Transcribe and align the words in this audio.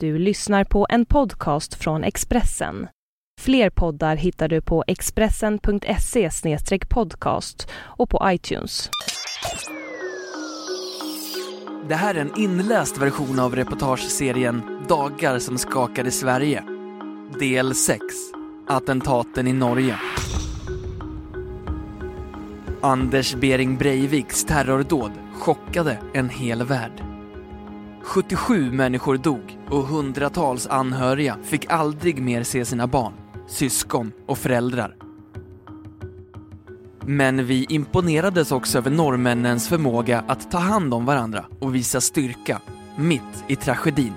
Du 0.00 0.18
lyssnar 0.18 0.64
på 0.64 0.86
en 0.90 1.06
podcast 1.06 1.74
från 1.74 2.04
Expressen. 2.04 2.88
Fler 3.40 3.70
poddar 3.70 4.16
hittar 4.16 4.48
du 4.48 4.60
på 4.60 4.84
expressen.se 4.86 6.30
podcast 6.88 7.68
och 7.74 8.10
på 8.10 8.20
iTunes. 8.24 8.90
Det 11.88 11.94
här 11.94 12.14
är 12.14 12.20
en 12.20 12.40
inläst 12.40 12.98
version 12.98 13.38
av 13.38 13.56
reportageserien 13.56 14.62
Dagar 14.88 15.38
som 15.38 15.58
skakade 15.58 16.10
Sverige. 16.10 16.64
Del 17.38 17.74
6. 17.74 18.02
Attentaten 18.68 19.46
i 19.46 19.52
Norge. 19.52 19.98
Anders 22.80 23.34
Bering 23.34 23.76
Breiviks 23.76 24.44
terrordåd 24.44 25.12
chockade 25.34 25.98
en 26.14 26.28
hel 26.28 26.64
värld. 26.64 27.02
77 28.02 28.70
människor 28.72 29.16
dog 29.16 29.55
och 29.70 29.86
hundratals 29.86 30.66
anhöriga 30.66 31.36
fick 31.42 31.72
aldrig 31.72 32.22
mer 32.22 32.42
se 32.42 32.64
sina 32.64 32.86
barn, 32.86 33.12
syskon 33.46 34.12
och 34.26 34.38
föräldrar. 34.38 34.96
Men 37.00 37.46
vi 37.46 37.66
imponerades 37.68 38.52
också 38.52 38.78
över 38.78 38.90
norrmännens 38.90 39.68
förmåga 39.68 40.24
att 40.28 40.50
ta 40.50 40.58
hand 40.58 40.94
om 40.94 41.04
varandra 41.04 41.44
och 41.60 41.74
visa 41.74 42.00
styrka, 42.00 42.60
mitt 42.96 43.44
i 43.48 43.56
tragedin. 43.56 44.12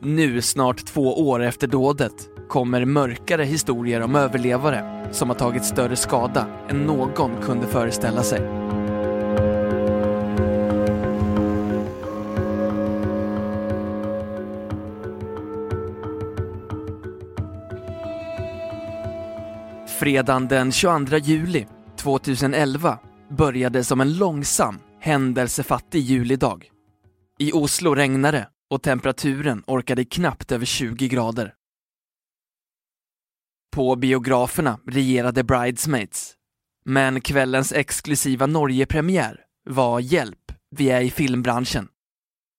Nu, 0.00 0.42
snart 0.42 0.84
två 0.84 1.28
år 1.28 1.42
efter 1.42 1.66
dådet, 1.66 2.28
kommer 2.48 2.84
mörkare 2.84 3.44
historier 3.44 4.00
om 4.00 4.16
överlevare 4.16 5.08
som 5.12 5.28
har 5.28 5.36
tagit 5.36 5.64
större 5.64 5.96
skada 5.96 6.46
än 6.68 6.82
någon 6.82 7.30
kunde 7.42 7.66
föreställa 7.66 8.22
sig. 8.22 8.61
Fredagen 20.02 20.48
den 20.48 20.72
22 20.72 21.16
juli 21.16 21.66
2011 21.96 22.98
började 23.30 23.84
som 23.84 24.00
en 24.00 24.16
långsam, 24.16 24.78
händelsefattig 25.00 26.00
julidag. 26.00 26.70
I 27.38 27.52
Oslo 27.52 27.94
regnade 27.94 28.48
och 28.70 28.82
temperaturen 28.82 29.62
orkade 29.66 30.04
knappt 30.04 30.52
över 30.52 30.66
20 30.66 31.08
grader. 31.08 31.54
På 33.74 33.96
biograferna 33.96 34.78
regerade 34.86 35.44
Bridesmaids. 35.44 36.34
Men 36.84 37.20
kvällens 37.20 37.72
exklusiva 37.72 38.46
Norgepremiär 38.46 39.40
var 39.70 40.00
Hjälp, 40.00 40.52
vi 40.70 40.90
är 40.90 41.00
i 41.00 41.10
filmbranschen. 41.10 41.88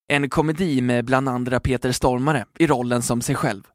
En 0.07 0.29
komedi 0.29 0.81
med 0.81 1.05
bland 1.05 1.29
andra 1.29 1.59
Peter 1.59 1.91
Stormare 1.91 2.45
i 2.59 2.67
rollen 2.67 3.01
som 3.01 3.21
sig 3.21 3.35
själv. 3.35 3.72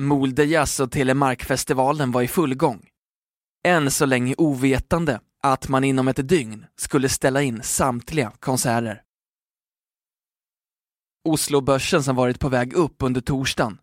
Molde 0.00 0.44
Jazz 0.44 0.80
och 0.80 0.92
Telemarkfestivalen 0.92 2.10
var 2.12 2.22
i 2.22 2.28
full 2.28 2.54
gång. 2.54 2.88
Än 3.64 3.90
så 3.90 4.06
länge 4.06 4.34
ovetande 4.38 5.20
att 5.42 5.68
man 5.68 5.84
inom 5.84 6.08
ett 6.08 6.28
dygn 6.28 6.66
skulle 6.76 7.08
ställa 7.08 7.42
in 7.42 7.62
samtliga 7.62 8.32
konserter. 8.40 9.02
Oslobörsen 11.24 12.02
som 12.02 12.16
varit 12.16 12.40
på 12.40 12.48
väg 12.48 12.72
upp 12.72 12.96
under 13.02 13.20
torsdagen 13.20 13.78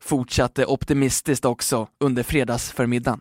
fortsatte 0.00 0.66
optimistiskt 0.66 1.44
också 1.44 1.88
under 2.00 2.22
fredagsförmiddagen. 2.22 3.20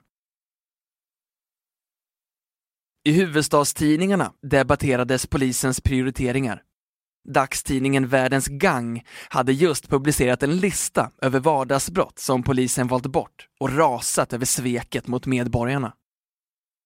I 3.05 3.11
huvudstadstidningarna 3.11 4.33
debatterades 4.41 5.27
polisens 5.27 5.81
prioriteringar. 5.81 6.63
Dagstidningen 7.29 8.07
Världens 8.07 8.47
Gang 8.47 9.05
hade 9.29 9.53
just 9.53 9.89
publicerat 9.89 10.43
en 10.43 10.57
lista 10.57 11.11
över 11.21 11.39
vardagsbrott 11.39 12.19
som 12.19 12.43
polisen 12.43 12.87
valt 12.87 13.05
bort 13.05 13.47
och 13.59 13.77
rasat 13.77 14.33
över 14.33 14.45
sveket 14.45 15.07
mot 15.07 15.25
medborgarna. 15.25 15.93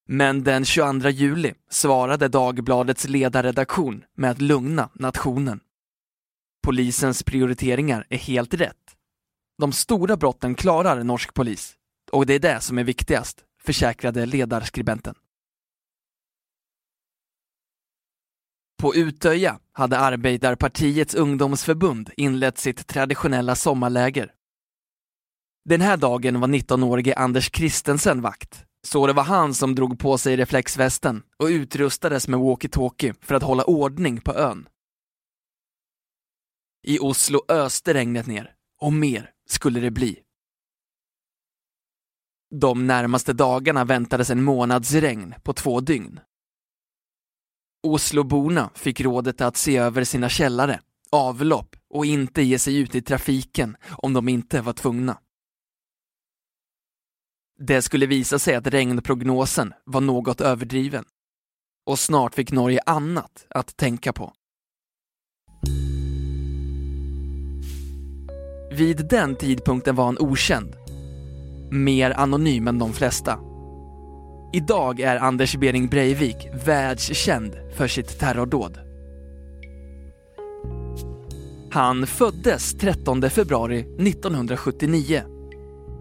Men 0.08 0.44
den 0.44 0.66
22 0.66 1.10
juli 1.10 1.54
svarade 1.70 2.28
Dagbladets 2.28 3.08
ledarredaktion 3.08 4.04
med 4.18 4.32
att 4.32 4.42
lugna 4.42 4.90
nationen. 4.94 5.60
Polisens 6.64 7.24
prioriteringar 7.24 8.06
är 8.10 8.18
helt 8.18 8.54
rätt. 8.54 8.96
De 9.58 9.72
stora 9.72 10.18
brotten 10.18 10.56
klarar 10.56 11.04
norsk 11.04 11.34
polis 11.34 11.74
och 12.12 12.26
det 12.26 12.34
är 12.34 12.40
det 12.40 12.62
som 12.62 12.78
är 12.78 12.84
viktigast, 12.84 13.44
försäkrade 13.64 14.26
ledarskribenten. 14.26 15.16
På 18.82 18.96
Utöja 18.96 19.60
hade 19.72 20.00
Arbeidarpartiets 20.00 21.16
ungdomsförbund 21.16 22.10
inlett 22.18 22.58
sitt 22.58 22.88
traditionella 22.88 23.56
sommarläger. 23.56 24.34
Den 25.66 25.82
här 25.82 25.98
dagen 25.98 26.40
var 26.40 26.48
19-årige 26.48 27.16
Anders 27.16 27.50
Christensen 27.54 28.22
vakt, 28.22 28.66
så 28.88 29.08
det 29.08 29.14
var 29.14 29.24
han 29.24 29.54
som 29.54 29.76
drog 29.76 30.00
på 30.00 30.18
sig 30.18 30.36
reflexvästen 30.38 31.24
och 31.38 31.46
utrustades 31.46 32.28
med 32.28 32.40
walkie-talkie 32.40 33.16
för 33.22 33.36
att 33.36 33.44
hålla 33.44 33.64
ordning 33.64 34.22
på 34.22 34.34
ön. 34.34 34.68
I 36.84 37.00
Oslo 37.00 37.40
öste 37.48 37.94
regnet 37.94 38.28
ner, 38.28 38.54
och 38.82 38.94
mer 38.94 39.32
skulle 39.50 39.80
det 39.80 39.92
bli. 39.92 40.20
De 42.56 42.88
närmaste 42.88 43.34
dagarna 43.34 43.86
väntades 43.86 44.30
en 44.30 44.44
månads 44.44 44.94
regn 44.94 45.36
på 45.44 45.54
två 45.54 45.80
dygn. 45.80 46.20
Osloborna 47.94 48.70
fick 48.76 49.02
rådet 49.02 49.42
att 49.42 49.58
se 49.58 49.78
över 49.78 50.04
sina 50.04 50.30
källare, 50.30 50.80
avlopp 51.12 51.76
och 51.90 52.06
inte 52.06 52.42
ge 52.42 52.60
sig 52.60 52.78
ut 52.78 52.96
i 52.96 53.02
trafiken 53.02 53.78
om 53.90 54.14
de 54.14 54.30
inte 54.30 54.62
var 54.62 54.74
tvungna. 54.74 55.18
Det 57.60 57.82
skulle 57.82 58.06
visa 58.06 58.40
sig 58.40 58.56
att 58.56 58.68
regnprognosen 58.68 59.74
var 59.86 60.02
något 60.02 60.42
överdriven. 60.42 61.06
Och 61.86 62.00
snart 62.00 62.36
fick 62.36 62.52
Norge 62.52 62.80
annat 62.86 63.46
att 63.50 63.78
tänka 63.78 64.14
på. 64.14 64.34
Vid 68.72 69.08
den 69.10 69.36
tidpunkten 69.36 69.96
var 69.96 70.06
han 70.06 70.18
okänd. 70.20 70.76
Mer 71.72 72.12
anonym 72.12 72.68
än 72.68 72.80
de 72.80 72.94
flesta. 72.94 73.47
Idag 74.54 75.00
är 75.00 75.16
Anders 75.16 75.56
Behring 75.56 75.88
Breivik 75.88 76.48
världskänd 76.66 77.56
för 77.78 77.88
sitt 77.88 78.20
terrordåd. 78.20 78.80
Han 81.72 82.08
föddes 82.08 82.74
13 82.78 83.30
februari 83.30 83.80
1979. 83.80 85.22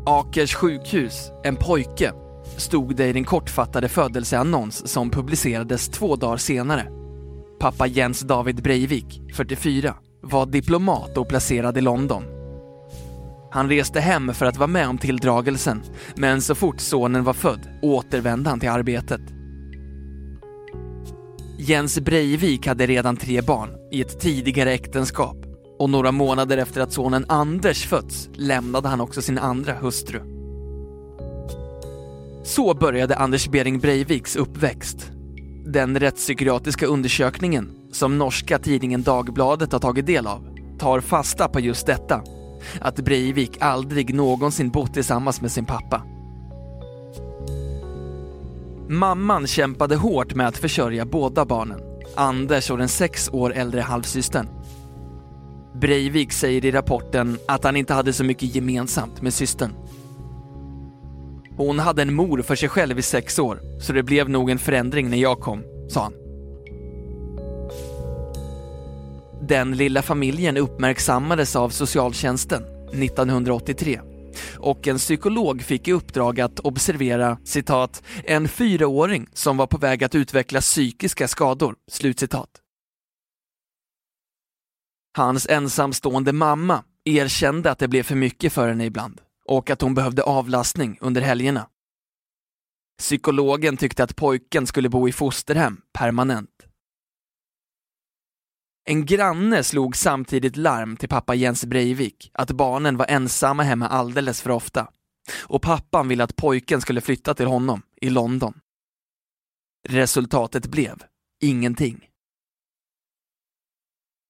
Akers 0.07 0.55
sjukhus, 0.55 1.31
en 1.45 1.57
pojke, 1.57 2.13
stod 2.57 2.97
det 2.97 3.07
i 3.07 3.13
den 3.13 3.25
kortfattade 3.25 3.89
födelseannons 3.89 4.89
som 4.89 5.11
publicerades 5.11 5.89
två 5.89 6.17
dagar 6.17 6.37
senare. 6.37 6.87
Pappa 7.61 7.87
Jens 7.87 8.21
David 8.21 8.63
Breivik, 8.63 9.21
44, 9.35 9.95
var 10.23 10.47
diplomat 10.47 11.19
och 11.19 11.29
placerad 11.29 11.79
i 11.79 11.81
London. 11.81 12.36
Han 13.57 13.69
reste 13.69 14.01
hem 14.01 14.35
för 14.35 14.47
att 14.47 14.57
vara 14.57 14.67
med 14.67 14.89
om 14.89 14.99
tilldragelsen, 14.99 15.83
men 16.15 16.43
så 16.43 16.55
fort 16.55 16.81
sonen 16.81 17.25
var 17.25 17.33
född 17.33 17.69
återvände 17.83 18.51
han 18.51 18.61
till 18.61 18.69
arbetet. 18.69 19.21
Jens 21.59 22.01
Breivik 22.01 22.67
hade 22.67 22.87
redan 22.87 23.17
tre 23.17 23.43
barn 23.43 23.69
i 23.93 24.01
ett 24.01 24.21
tidigare 24.21 24.73
äktenskap 24.73 25.37
och 25.79 25.91
några 25.91 26.13
månader 26.13 26.59
efter 26.59 26.81
att 26.81 26.93
sonen 26.93 27.25
Anders 27.29 27.87
fötts 27.87 28.29
lämnade 28.35 28.89
han 28.89 29.01
också 29.01 29.23
sin 29.23 29.39
andra 29.39 29.73
hustru. 29.73 30.21
Så 32.45 32.75
började 32.75 33.17
Anders 33.17 33.49
Behring 33.49 33.79
Breiviks 33.79 34.37
uppväxt. 34.37 35.11
Den 35.67 35.99
rättspsykiatriska 35.99 36.87
undersökningen, 36.87 37.71
som 37.93 38.19
norska 38.19 38.59
tidningen 38.59 39.03
Dagbladet 39.03 39.73
har 39.73 39.81
tagit 39.81 40.07
del 40.07 40.27
av, 40.27 40.57
tar 40.79 41.01
fasta 41.01 41.49
på 41.49 41.61
just 41.61 41.87
detta 41.87 42.23
att 42.81 42.97
Breivik 42.97 43.57
aldrig 43.61 44.15
någonsin 44.15 44.71
bott 44.71 44.95
tillsammans 44.95 45.41
med 45.41 45.53
sin 45.53 45.65
pappa. 45.65 46.03
Mamman 48.89 49.47
kämpade 49.47 49.97
hårt 49.97 50.35
med 50.35 50.49
att 50.49 50.57
försörja 50.57 51.05
båda 51.05 51.45
barnen, 51.45 51.81
Anders 52.17 52.71
och 52.71 52.79
den 52.79 52.89
sex 52.89 53.29
år 53.33 53.53
äldre 53.53 53.81
halvsystern. 53.81 54.49
Breivik 55.81 56.33
säger 56.33 56.65
i 56.65 56.71
rapporten 56.71 57.39
att 57.49 57.65
han 57.65 57.77
inte 57.77 57.95
hade 57.95 58.13
så 58.13 58.25
mycket 58.25 58.55
gemensamt 58.55 59.23
med 59.23 59.35
systern. 59.35 59.73
Hon 61.57 61.79
hade 61.79 62.03
en 62.03 62.15
mor 62.15 62.43
för 62.43 62.55
sig 62.55 62.69
själv 62.69 62.99
i 62.99 63.03
sex 63.03 63.39
år, 63.39 63.61
så 63.81 63.93
det 63.93 64.03
blev 64.03 64.31
nog 64.31 64.51
en 64.51 64.59
förändring 64.59 65.11
när 65.11 65.17
jag 65.17 65.41
kom, 65.41 65.63
sa 65.89 66.03
han. 66.03 66.26
Den 69.49 69.77
lilla 69.77 70.03
familjen 70.03 70.57
uppmärksammades 70.57 71.57
av 71.57 71.71
socialtjänsten 71.71 72.63
1983 72.93 74.01
och 74.59 74.89
en 74.89 74.99
psykolog 74.99 75.63
fick 75.63 75.89
i 75.89 75.93
uppdrag 75.93 76.41
att 76.41 76.61
observera 76.61 77.39
citat, 77.45 78.03
en 78.25 78.49
fyraåring 78.49 79.29
som 79.33 79.57
var 79.57 79.67
på 79.67 79.79
väg 79.79 80.05
att 80.05 80.15
utveckla 80.15 80.61
psykiska 80.61 81.29
skador. 81.29 81.77
Slutcitat. 81.91 82.51
Hans 85.17 85.47
ensamstående 85.47 86.33
mamma 86.33 86.85
erkände 87.05 87.71
att 87.71 87.79
det 87.79 87.89
blev 87.89 88.03
för 88.03 88.15
mycket 88.15 88.53
för 88.53 88.69
henne 88.69 88.85
ibland 88.85 89.21
och 89.49 89.71
att 89.71 89.83
hon 89.83 89.95
behövde 89.95 90.23
avlastning 90.23 90.99
under 91.01 91.21
helgerna. 91.21 91.69
Psykologen 92.99 93.77
tyckte 93.77 94.05
att 94.05 94.17
pojken 94.17 94.67
skulle 94.67 94.89
bo 94.89 95.09
i 95.09 95.13
fosterhem 95.13 95.81
permanent. 95.93 96.56
En 98.89 99.07
granne 99.07 99.63
slog 99.63 99.97
samtidigt 99.97 100.57
larm 100.57 100.97
till 100.97 101.09
pappa 101.09 101.35
Jens 101.35 101.65
Breivik 101.65 102.31
att 102.35 102.51
barnen 102.51 102.97
var 102.97 103.07
ensamma 103.07 103.63
hemma 103.63 103.89
alldeles 103.89 104.43
för 104.43 104.51
ofta 104.51 104.89
och 105.43 105.63
pappan 105.63 106.09
ville 106.09 106.25
att 106.25 106.37
pojken 106.37 106.81
skulle 106.81 107.01
flytta 107.01 107.35
till 107.35 107.47
honom 107.47 107.83
i 108.01 108.11
London. 108.11 108.61
Resultatet 109.89 110.67
blev 110.67 111.03
ingenting. 111.43 112.09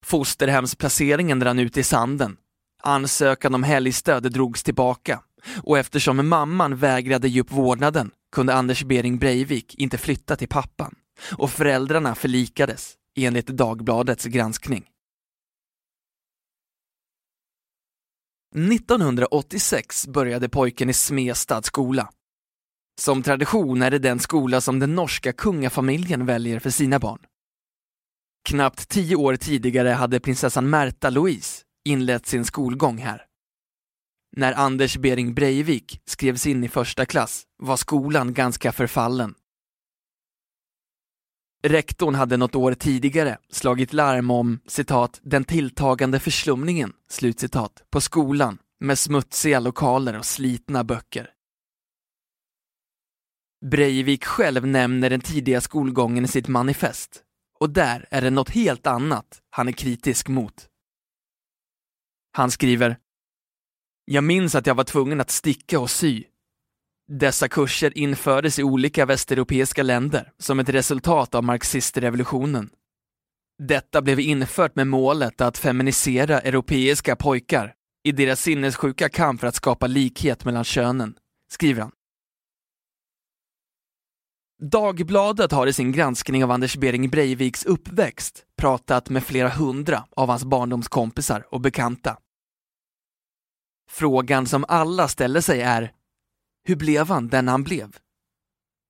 Fosterhemsplaceringen 0.04 1.44
rann 1.44 1.58
ut 1.58 1.76
i 1.76 1.82
sanden. 1.82 2.36
Ansökan 2.82 3.54
om 3.54 3.62
helgstöd 3.62 4.32
drogs 4.32 4.62
tillbaka 4.62 5.22
och 5.62 5.78
eftersom 5.78 6.28
mamman 6.28 6.76
vägrade 6.76 7.28
ge 7.28 7.40
upp 7.40 7.52
vårdnaden 7.52 8.10
kunde 8.32 8.54
Anders 8.54 8.84
Bering 8.84 9.18
Breivik 9.18 9.74
inte 9.74 9.98
flytta 9.98 10.36
till 10.36 10.48
pappan 10.48 10.94
och 11.38 11.50
föräldrarna 11.50 12.14
förlikades 12.14 12.96
enligt 13.16 13.46
Dagbladets 13.46 14.24
granskning. 14.24 14.84
1986 18.54 20.06
började 20.06 20.48
pojken 20.48 20.90
i 20.90 20.92
Smestad 20.92 21.64
skola. 21.64 22.10
Som 23.00 23.22
tradition 23.22 23.82
är 23.82 23.90
det 23.90 23.98
den 23.98 24.18
skola 24.18 24.60
som 24.60 24.78
den 24.78 24.94
norska 24.94 25.32
kungafamiljen 25.32 26.26
väljer 26.26 26.58
för 26.58 26.70
sina 26.70 26.98
barn. 26.98 27.18
Knappt 28.48 28.88
tio 28.88 29.16
år 29.16 29.36
tidigare 29.36 29.88
hade 29.88 30.20
prinsessan 30.20 30.70
Märta 30.70 31.10
Louise 31.10 31.62
inlett 31.84 32.26
sin 32.26 32.44
skolgång 32.44 32.98
här. 32.98 33.24
När 34.36 34.52
Anders 34.52 34.96
Bering 34.96 35.34
Breivik 35.34 36.00
skrevs 36.04 36.46
in 36.46 36.64
i 36.64 36.68
första 36.68 37.06
klass 37.06 37.44
var 37.62 37.76
skolan 37.76 38.34
ganska 38.34 38.72
förfallen. 38.72 39.34
Rektorn 41.68 42.14
hade 42.14 42.36
något 42.36 42.54
år 42.54 42.74
tidigare 42.74 43.38
slagit 43.50 43.92
larm 43.92 44.30
om 44.30 44.60
citat, 44.66 45.20
den 45.22 45.44
tilltagande 45.44 46.20
förslumningen 46.20 46.92
slutcitat, 47.08 47.84
på 47.90 48.00
skolan 48.00 48.58
med 48.80 48.98
smutsiga 48.98 49.60
lokaler 49.60 50.18
och 50.18 50.26
slitna 50.26 50.84
böcker. 50.84 51.30
Breivik 53.70 54.24
själv 54.24 54.66
nämner 54.66 55.10
den 55.10 55.20
tidiga 55.20 55.60
skolgången 55.60 56.24
i 56.24 56.28
sitt 56.28 56.48
manifest 56.48 57.22
och 57.60 57.70
där 57.70 58.06
är 58.10 58.22
det 58.22 58.30
något 58.30 58.50
helt 58.50 58.86
annat 58.86 59.42
han 59.50 59.68
är 59.68 59.72
kritisk 59.72 60.28
mot. 60.28 60.68
Han 62.32 62.50
skriver 62.50 62.98
Jag 64.04 64.24
minns 64.24 64.54
att 64.54 64.66
jag 64.66 64.74
var 64.74 64.84
tvungen 64.84 65.20
att 65.20 65.30
sticka 65.30 65.80
och 65.80 65.90
sy. 65.90 66.24
Dessa 67.08 67.48
kurser 67.48 67.98
infördes 67.98 68.58
i 68.58 68.62
olika 68.62 69.06
västeuropeiska 69.06 69.82
länder 69.82 70.32
som 70.38 70.60
ett 70.60 70.68
resultat 70.68 71.34
av 71.34 71.44
marxistrevolutionen. 71.44 72.70
Detta 73.58 74.02
blev 74.02 74.20
infört 74.20 74.76
med 74.76 74.86
målet 74.86 75.40
att 75.40 75.58
feminisera 75.58 76.40
europeiska 76.40 77.16
pojkar 77.16 77.74
i 78.04 78.12
deras 78.12 78.40
sinnessjuka 78.40 79.08
kamp 79.08 79.40
för 79.40 79.46
att 79.46 79.54
skapa 79.54 79.86
likhet 79.86 80.44
mellan 80.44 80.64
könen, 80.64 81.14
skriver 81.52 81.80
han. 81.82 81.92
Dagbladet 84.62 85.52
har 85.52 85.66
i 85.66 85.72
sin 85.72 85.92
granskning 85.92 86.44
av 86.44 86.50
Anders 86.50 86.76
Bering 86.76 87.10
Breiviks 87.10 87.64
uppväxt 87.64 88.44
pratat 88.56 89.10
med 89.10 89.24
flera 89.24 89.48
hundra 89.48 90.04
av 90.16 90.28
hans 90.28 90.44
barndomskompisar 90.44 91.46
och 91.50 91.60
bekanta. 91.60 92.18
Frågan 93.90 94.46
som 94.46 94.64
alla 94.68 95.08
ställer 95.08 95.40
sig 95.40 95.62
är, 95.62 95.92
hur 96.66 96.76
blev 96.76 97.08
han 97.08 97.28
den 97.28 97.48
han 97.48 97.64
blev? 97.64 97.96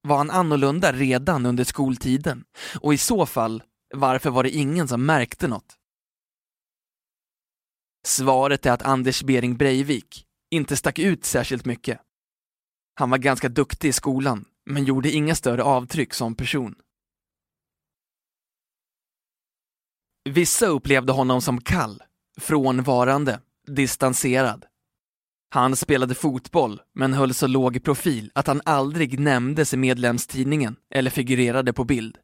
Var 0.03 0.17
han 0.17 0.31
annorlunda 0.31 0.93
redan 0.93 1.47
under 1.47 1.65
skoltiden? 1.65 2.45
Och 2.81 2.95
i 2.95 2.99
så 2.99 3.27
fall, 3.27 3.63
varför 3.95 4.31
var 4.31 4.43
det 4.43 4.51
ingen 4.51 4.89
som 4.89 5.07
märkte 5.07 5.49
något? 5.49 5.77
Svaret 8.07 8.67
är 8.67 8.73
att 8.73 8.83
Anders 8.83 9.23
Bering 9.23 9.57
Breivik 9.57 10.27
inte 10.51 10.77
stack 10.77 10.99
ut 10.99 11.25
särskilt 11.25 11.65
mycket. 11.65 12.01
Han 12.95 13.11
var 13.11 13.19
ganska 13.19 13.49
duktig 13.49 13.89
i 13.89 13.93
skolan, 13.93 14.45
men 14.67 14.85
gjorde 14.85 15.11
inga 15.11 15.35
större 15.35 15.63
avtryck 15.63 16.15
som 16.15 16.35
person. 16.35 16.75
Vissa 20.29 20.67
upplevde 20.67 21.13
honom 21.13 21.43
som 21.43 21.61
kall, 21.61 22.03
frånvarande, 22.41 23.41
distanserad. 23.67 24.67
Han 25.49 25.77
spelade 25.77 26.15
fotboll, 26.15 26.81
men 26.95 27.13
höll 27.13 27.35
så 27.35 27.47
låg 27.47 27.85
profil 27.85 28.31
att 28.35 28.47
han 28.47 28.61
aldrig 28.65 29.21
nämndes 29.21 29.75
i 29.75 29.77
medlemstidningen 29.77 30.77
eller 30.95 31.11
figurerade 31.11 31.73
på 31.73 31.85
bild. 31.85 32.19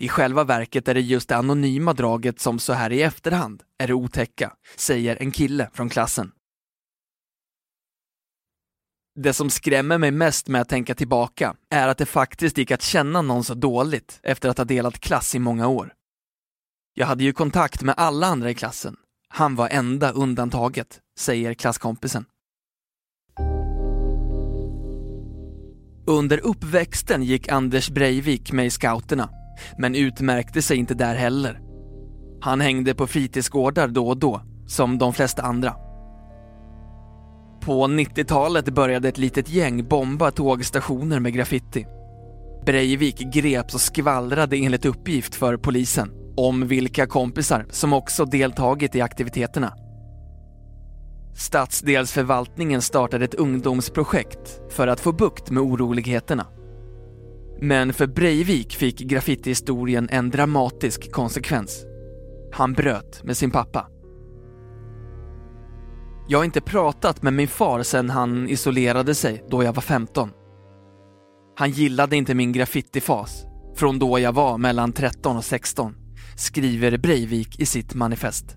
I 0.00 0.08
själva 0.08 0.44
verket 0.44 0.88
är 0.88 0.94
det 0.94 1.00
just 1.00 1.28
det 1.28 1.36
anonyma 1.36 1.92
draget 1.92 2.40
som 2.40 2.58
så 2.58 2.72
här 2.72 2.92
i 2.92 3.02
efterhand 3.02 3.62
är 3.78 3.86
det 3.86 3.94
otäcka, 3.94 4.52
säger 4.76 5.22
en 5.22 5.30
kille 5.32 5.70
från 5.72 5.88
klassen. 5.88 6.32
Det 9.20 9.32
som 9.32 9.50
skrämmer 9.50 9.98
mig 9.98 10.10
mest 10.10 10.48
med 10.48 10.60
att 10.60 10.68
tänka 10.68 10.94
tillbaka 10.94 11.56
är 11.70 11.88
att 11.88 11.98
det 11.98 12.06
faktiskt 12.06 12.58
gick 12.58 12.70
att 12.70 12.82
känna 12.82 13.22
någon 13.22 13.44
så 13.44 13.54
dåligt 13.54 14.20
efter 14.22 14.48
att 14.48 14.58
ha 14.58 14.64
delat 14.64 15.00
klass 15.00 15.34
i 15.34 15.38
många 15.38 15.68
år. 15.68 15.94
Jag 16.94 17.06
hade 17.06 17.24
ju 17.24 17.32
kontakt 17.32 17.82
med 17.82 17.94
alla 17.98 18.26
andra 18.26 18.50
i 18.50 18.54
klassen. 18.54 18.96
Han 19.28 19.54
var 19.54 19.68
enda 19.68 20.10
undantaget, 20.10 21.00
säger 21.18 21.54
klasskompisen. 21.54 22.24
Under 26.06 26.38
uppväxten 26.38 27.22
gick 27.22 27.48
Anders 27.48 27.90
Breivik 27.90 28.52
med 28.52 28.66
i 28.66 28.70
scouterna, 28.70 29.30
men 29.78 29.94
utmärkte 29.94 30.62
sig 30.62 30.76
inte 30.76 30.94
där 30.94 31.14
heller. 31.14 31.60
Han 32.40 32.60
hängde 32.60 32.94
på 32.94 33.06
fritidsgårdar 33.06 33.88
då 33.88 34.08
och 34.08 34.18
då, 34.18 34.42
som 34.66 34.98
de 34.98 35.12
flesta 35.12 35.42
andra. 35.42 35.74
På 37.60 37.86
90-talet 37.86 38.68
började 38.68 39.08
ett 39.08 39.18
litet 39.18 39.48
gäng 39.48 39.88
bomba 39.88 40.30
tågstationer 40.30 41.20
med 41.20 41.34
graffiti. 41.34 41.86
Breivik 42.66 43.18
greps 43.18 43.74
och 43.74 43.80
skvallrade 43.80 44.56
enligt 44.56 44.84
uppgift 44.84 45.34
för 45.34 45.56
polisen 45.56 46.10
om 46.36 46.68
vilka 46.68 47.06
kompisar 47.06 47.66
som 47.70 47.92
också 47.92 48.24
deltagit 48.24 48.94
i 48.94 49.00
aktiviteterna. 49.00 49.87
Stadsdelsförvaltningen 51.38 52.82
startade 52.82 53.24
ett 53.24 53.34
ungdomsprojekt 53.34 54.60
för 54.68 54.86
att 54.86 55.00
få 55.00 55.12
bukt 55.12 55.50
med 55.50 55.62
oroligheterna. 55.62 56.46
Men 57.60 57.92
för 57.92 58.06
Breivik 58.06 58.76
fick 58.76 58.98
graffitihistorien 58.98 60.08
en 60.10 60.30
dramatisk 60.30 61.12
konsekvens. 61.12 61.84
Han 62.52 62.72
bröt 62.72 63.24
med 63.24 63.36
sin 63.36 63.50
pappa. 63.50 63.86
Jag 66.28 66.38
har 66.38 66.44
inte 66.44 66.60
pratat 66.60 67.22
med 67.22 67.32
min 67.32 67.48
far 67.48 67.82
sedan 67.82 68.10
han 68.10 68.48
isolerade 68.48 69.14
sig 69.14 69.44
då 69.50 69.62
jag 69.62 69.72
var 69.72 69.82
15. 69.82 70.30
Han 71.56 71.70
gillade 71.70 72.16
inte 72.16 72.34
min 72.34 72.52
graffitifas 72.52 73.44
från 73.76 73.98
då 73.98 74.18
jag 74.18 74.32
var 74.32 74.58
mellan 74.58 74.92
13 74.92 75.36
och 75.36 75.44
16, 75.44 75.94
skriver 76.36 76.98
Breivik 76.98 77.60
i 77.60 77.66
sitt 77.66 77.94
manifest. 77.94 78.56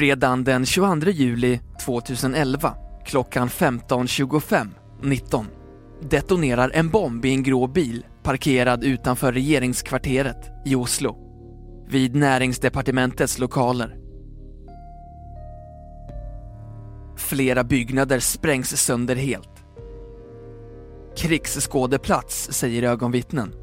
Fredagen 0.00 0.44
den 0.44 0.66
22 0.66 1.10
juli 1.10 1.60
2011 1.84 2.74
klockan 3.06 3.48
15.25 3.48 4.68
19 5.02 5.46
detonerar 6.02 6.70
en 6.74 6.88
bomb 6.88 7.24
i 7.24 7.30
en 7.30 7.42
grå 7.42 7.66
bil 7.66 8.06
parkerad 8.22 8.84
utanför 8.84 9.32
regeringskvarteret 9.32 10.50
i 10.66 10.74
Oslo 10.74 11.16
vid 11.88 12.16
näringsdepartementets 12.16 13.38
lokaler. 13.38 13.96
Flera 17.16 17.64
byggnader 17.64 18.20
sprängs 18.20 18.76
sönder 18.76 19.16
helt. 19.16 19.64
Krigsskådeplats, 21.16 22.52
säger 22.52 22.82
ögonvittnen. 22.82 23.54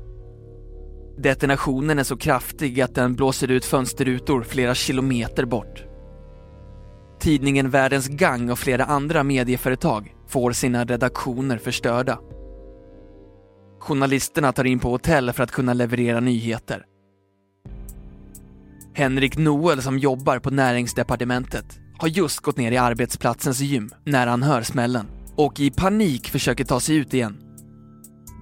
Detonationen 1.18 2.00
är 2.00 2.04
så 2.04 2.18
kraftig 2.18 2.82
att 2.82 2.96
den 2.96 3.16
blåser 3.16 3.52
ut 3.52 3.66
fönsterrutor 3.66 4.44
flera 4.44 4.76
kilometer 4.76 5.46
bort. 5.46 5.87
Tidningen 7.20 7.70
Världens 7.70 8.08
Gang 8.08 8.52
och 8.52 8.60
flera 8.60 8.86
andra 8.86 9.24
medieföretag 9.24 10.16
får 10.28 10.52
sina 10.52 10.86
redaktioner 10.86 11.58
förstörda. 11.58 12.20
Journalisterna 13.80 14.52
tar 14.52 14.64
in 14.64 14.80
på 14.80 14.90
hotell 14.90 15.34
för 15.34 15.44
att 15.44 15.52
kunna 15.52 15.74
leverera 15.74 16.20
nyheter. 16.20 16.86
Henrik 18.94 19.38
Noel 19.38 19.82
som 19.82 19.98
jobbar 19.98 20.40
på 20.40 20.50
näringsdepartementet 20.50 21.80
har 21.98 22.08
just 22.08 22.40
gått 22.40 22.58
ner 22.58 22.72
i 22.72 22.78
arbetsplatsens 22.78 23.60
gym 23.60 23.90
när 24.04 24.28
han 24.28 24.44
hör 24.44 24.62
smällen 24.62 25.08
och 25.36 25.60
i 25.60 25.72
panik 25.72 26.30
försöker 26.30 26.66
ta 26.66 26.80
sig 26.80 26.96
ut 26.96 27.14
igen. 27.14 27.38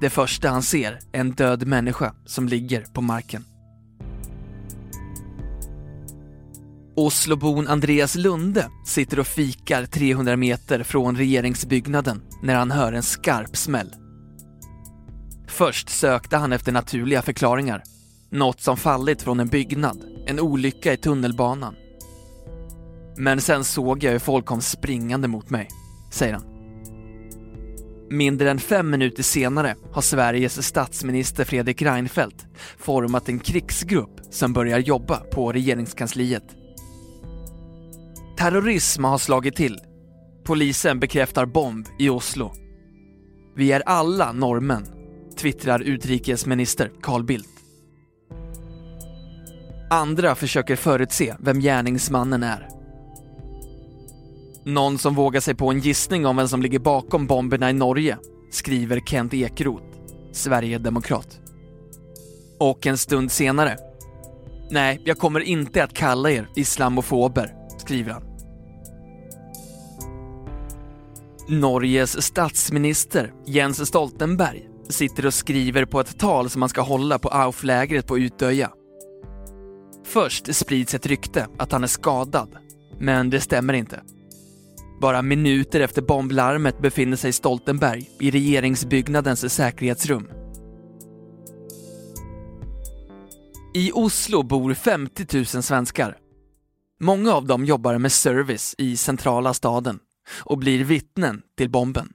Det 0.02 0.10
första 0.10 0.50
han 0.50 0.64
ser 0.64 1.00
är 1.12 1.20
en 1.20 1.32
död 1.32 1.68
människa 1.68 2.16
som 2.26 2.48
ligger 2.48 2.82
på 2.82 3.02
marken. 3.02 3.44
Oslobon 6.98 7.68
Andreas 7.68 8.16
Lunde 8.16 8.68
sitter 8.86 9.20
och 9.20 9.28
fikar 9.28 9.86
300 9.86 10.38
meter 10.38 10.84
från 10.84 11.18
regeringsbyggnaden 11.18 12.22
när 12.44 12.56
han 12.56 12.72
hör 12.72 12.94
en 12.94 13.04
skarp 13.04 13.58
smäll. 13.58 13.90
Först 15.48 15.90
sökte 15.90 16.38
han 16.38 16.54
efter 16.54 16.72
naturliga 16.72 17.22
förklaringar. 17.22 17.84
Något 18.30 18.62
som 18.62 18.78
fallit 18.78 19.22
från 19.22 19.40
en 19.40 19.48
byggnad, 19.48 20.04
en 20.28 20.40
olycka 20.40 20.94
i 20.94 20.98
tunnelbanan. 20.98 21.76
Men 23.18 23.42
sen 23.42 23.64
såg 23.64 24.04
jag 24.04 24.12
hur 24.12 24.20
folk 24.20 24.46
kom 24.46 24.62
springande 24.62 25.28
mot 25.28 25.50
mig, 25.50 25.68
säger 26.12 26.34
han. 26.34 26.46
Mindre 28.10 28.52
än 28.52 28.60
fem 28.60 28.90
minuter 28.90 29.24
senare 29.24 29.76
har 29.92 30.02
Sveriges 30.02 30.68
statsminister 30.68 31.44
Fredrik 31.46 31.82
Reinfeldt 31.82 32.46
format 32.78 33.30
en 33.30 33.40
krigsgrupp 33.40 34.20
som 34.32 34.54
börjar 34.54 34.80
jobba 34.80 35.18
på 35.18 35.52
regeringskansliet. 35.52 36.65
Terrorism 38.38 39.04
har 39.04 39.18
slagit 39.18 39.56
till. 39.56 39.80
Polisen 40.44 41.00
bekräftar 41.00 41.46
bomb 41.46 41.88
i 42.00 42.10
Oslo. 42.10 42.52
Vi 43.56 43.72
är 43.72 43.84
alla 43.86 44.32
norrmän, 44.32 44.86
twittrar 45.38 45.80
utrikesminister 45.80 46.92
Carl 47.02 47.24
Bildt. 47.24 47.50
Andra 49.90 50.36
försöker 50.36 50.76
förutse 50.76 51.36
vem 51.40 51.60
gärningsmannen 51.60 52.44
är. 52.44 52.70
Någon 54.66 54.98
som 54.98 55.16
vågar 55.16 55.42
sig 55.42 55.56
på 55.56 55.72
en 55.72 55.80
gissning 55.80 56.26
om 56.26 56.36
vem 56.36 56.48
som 56.48 56.62
ligger 56.62 56.80
bakom 56.80 57.28
bomberna 57.28 57.70
i 57.70 57.74
Norge, 57.74 58.18
skriver 58.52 59.00
Kent 59.00 59.34
Ekeroth, 59.34 59.86
Sverigedemokrat. 60.32 61.40
Och 62.60 62.88
en 62.88 62.98
stund 62.98 63.32
senare. 63.32 63.78
Nej, 64.72 65.02
jag 65.06 65.18
kommer 65.18 65.40
inte 65.40 65.84
att 65.84 65.94
kalla 65.94 66.32
er 66.32 66.50
islamofober, 66.56 67.65
skriver 67.86 68.12
han. 68.12 68.24
Norges 71.48 72.24
statsminister 72.24 73.34
Jens 73.46 73.88
Stoltenberg 73.88 74.68
sitter 74.90 75.26
och 75.26 75.34
skriver 75.34 75.86
på 75.86 76.00
ett 76.00 76.20
tal 76.20 76.50
som 76.50 76.62
han 76.62 76.70
ska 76.70 76.82
hålla 76.82 77.20
på 77.20 77.30
AUF-lägret 77.30 78.08
på 78.08 78.20
Utöja. 78.20 78.72
Först 80.06 80.56
sprids 80.56 80.94
ett 80.94 81.06
rykte 81.06 81.48
att 81.58 81.72
han 81.72 81.84
är 81.84 81.88
skadad, 81.88 82.50
men 83.00 83.30
det 83.30 83.40
stämmer 83.40 83.74
inte. 83.74 84.02
Bara 85.02 85.22
minuter 85.22 85.80
efter 85.80 86.02
bomblarmet 86.02 86.82
befinner 86.82 87.18
sig 87.18 87.34
Stoltenberg 87.34 88.10
i 88.20 88.32
regeringsbyggnadens 88.32 89.54
säkerhetsrum. 89.54 90.28
I 93.74 93.92
Oslo 93.92 94.44
bor 94.44 94.74
50 94.74 95.38
000 95.38 95.46
svenskar. 95.46 96.18
Många 97.00 97.34
av 97.34 97.46
dem 97.46 97.66
jobbar 97.66 97.98
med 97.98 98.12
service 98.12 98.76
i 98.78 98.98
centrala 98.98 99.54
staden 99.54 100.00
och 100.44 100.58
blir 100.58 100.84
vittnen 100.84 101.42
till 101.58 101.70
bomben. 101.70 102.14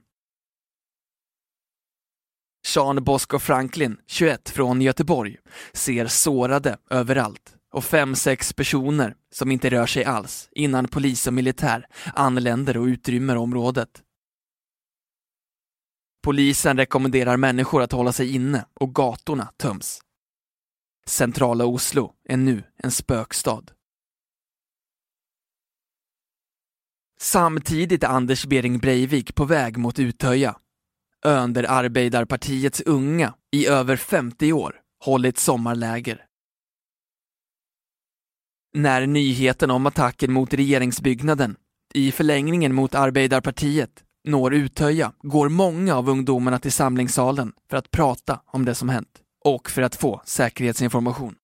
Sean 2.67 3.03
Bosco 3.03 3.39
Franklin, 3.39 3.97
21, 4.07 4.49
från 4.49 4.81
Göteborg, 4.81 5.37
ser 5.73 6.07
sårade 6.07 6.77
överallt 6.89 7.55
och 7.71 7.83
fem, 7.83 8.15
sex 8.15 8.53
personer 8.53 9.15
som 9.33 9.51
inte 9.51 9.69
rör 9.69 9.85
sig 9.85 10.03
alls 10.03 10.49
innan 10.51 10.87
polis 10.87 11.27
och 11.27 11.33
militär 11.33 11.87
anländer 12.13 12.77
och 12.77 12.85
utrymmer 12.85 13.35
området. 13.35 14.03
Polisen 16.23 16.77
rekommenderar 16.77 17.37
människor 17.37 17.81
att 17.81 17.91
hålla 17.91 18.13
sig 18.13 18.35
inne 18.35 18.65
och 18.73 18.95
gatorna 18.95 19.51
töms. 19.57 20.01
Centrala 21.05 21.65
Oslo 21.65 22.13
är 22.29 22.37
nu 22.37 22.63
en 22.77 22.91
spökstad. 22.91 23.63
Samtidigt 27.23 28.03
är 28.03 28.07
Anders 28.07 28.45
Bering 28.45 28.77
Breivik 28.77 29.35
på 29.35 29.45
väg 29.45 29.77
mot 29.77 29.99
Utöja. 29.99 30.55
Ön 31.25 31.53
där 31.53 31.63
Arbeidarpartiets 31.69 32.81
unga 32.81 33.33
i 33.51 33.67
över 33.67 33.95
50 33.95 34.53
år 34.53 34.75
hållit 35.05 35.37
sommarläger. 35.37 36.25
När 38.73 39.07
nyheten 39.07 39.71
om 39.71 39.85
attacken 39.85 40.33
mot 40.33 40.53
regeringsbyggnaden, 40.53 41.55
i 41.93 42.11
förlängningen 42.11 42.75
mot 42.75 42.95
Arbeidarpartiet, 42.95 44.03
når 44.27 44.53
Utöja 44.53 45.13
går 45.21 45.49
många 45.49 45.95
av 45.95 46.09
ungdomarna 46.09 46.59
till 46.59 46.71
samlingssalen 46.71 47.53
för 47.69 47.77
att 47.77 47.91
prata 47.91 48.41
om 48.45 48.65
det 48.65 48.75
som 48.75 48.89
hänt 48.89 49.21
och 49.45 49.69
för 49.69 49.81
att 49.81 49.95
få 49.95 50.21
säkerhetsinformation. 50.25 51.35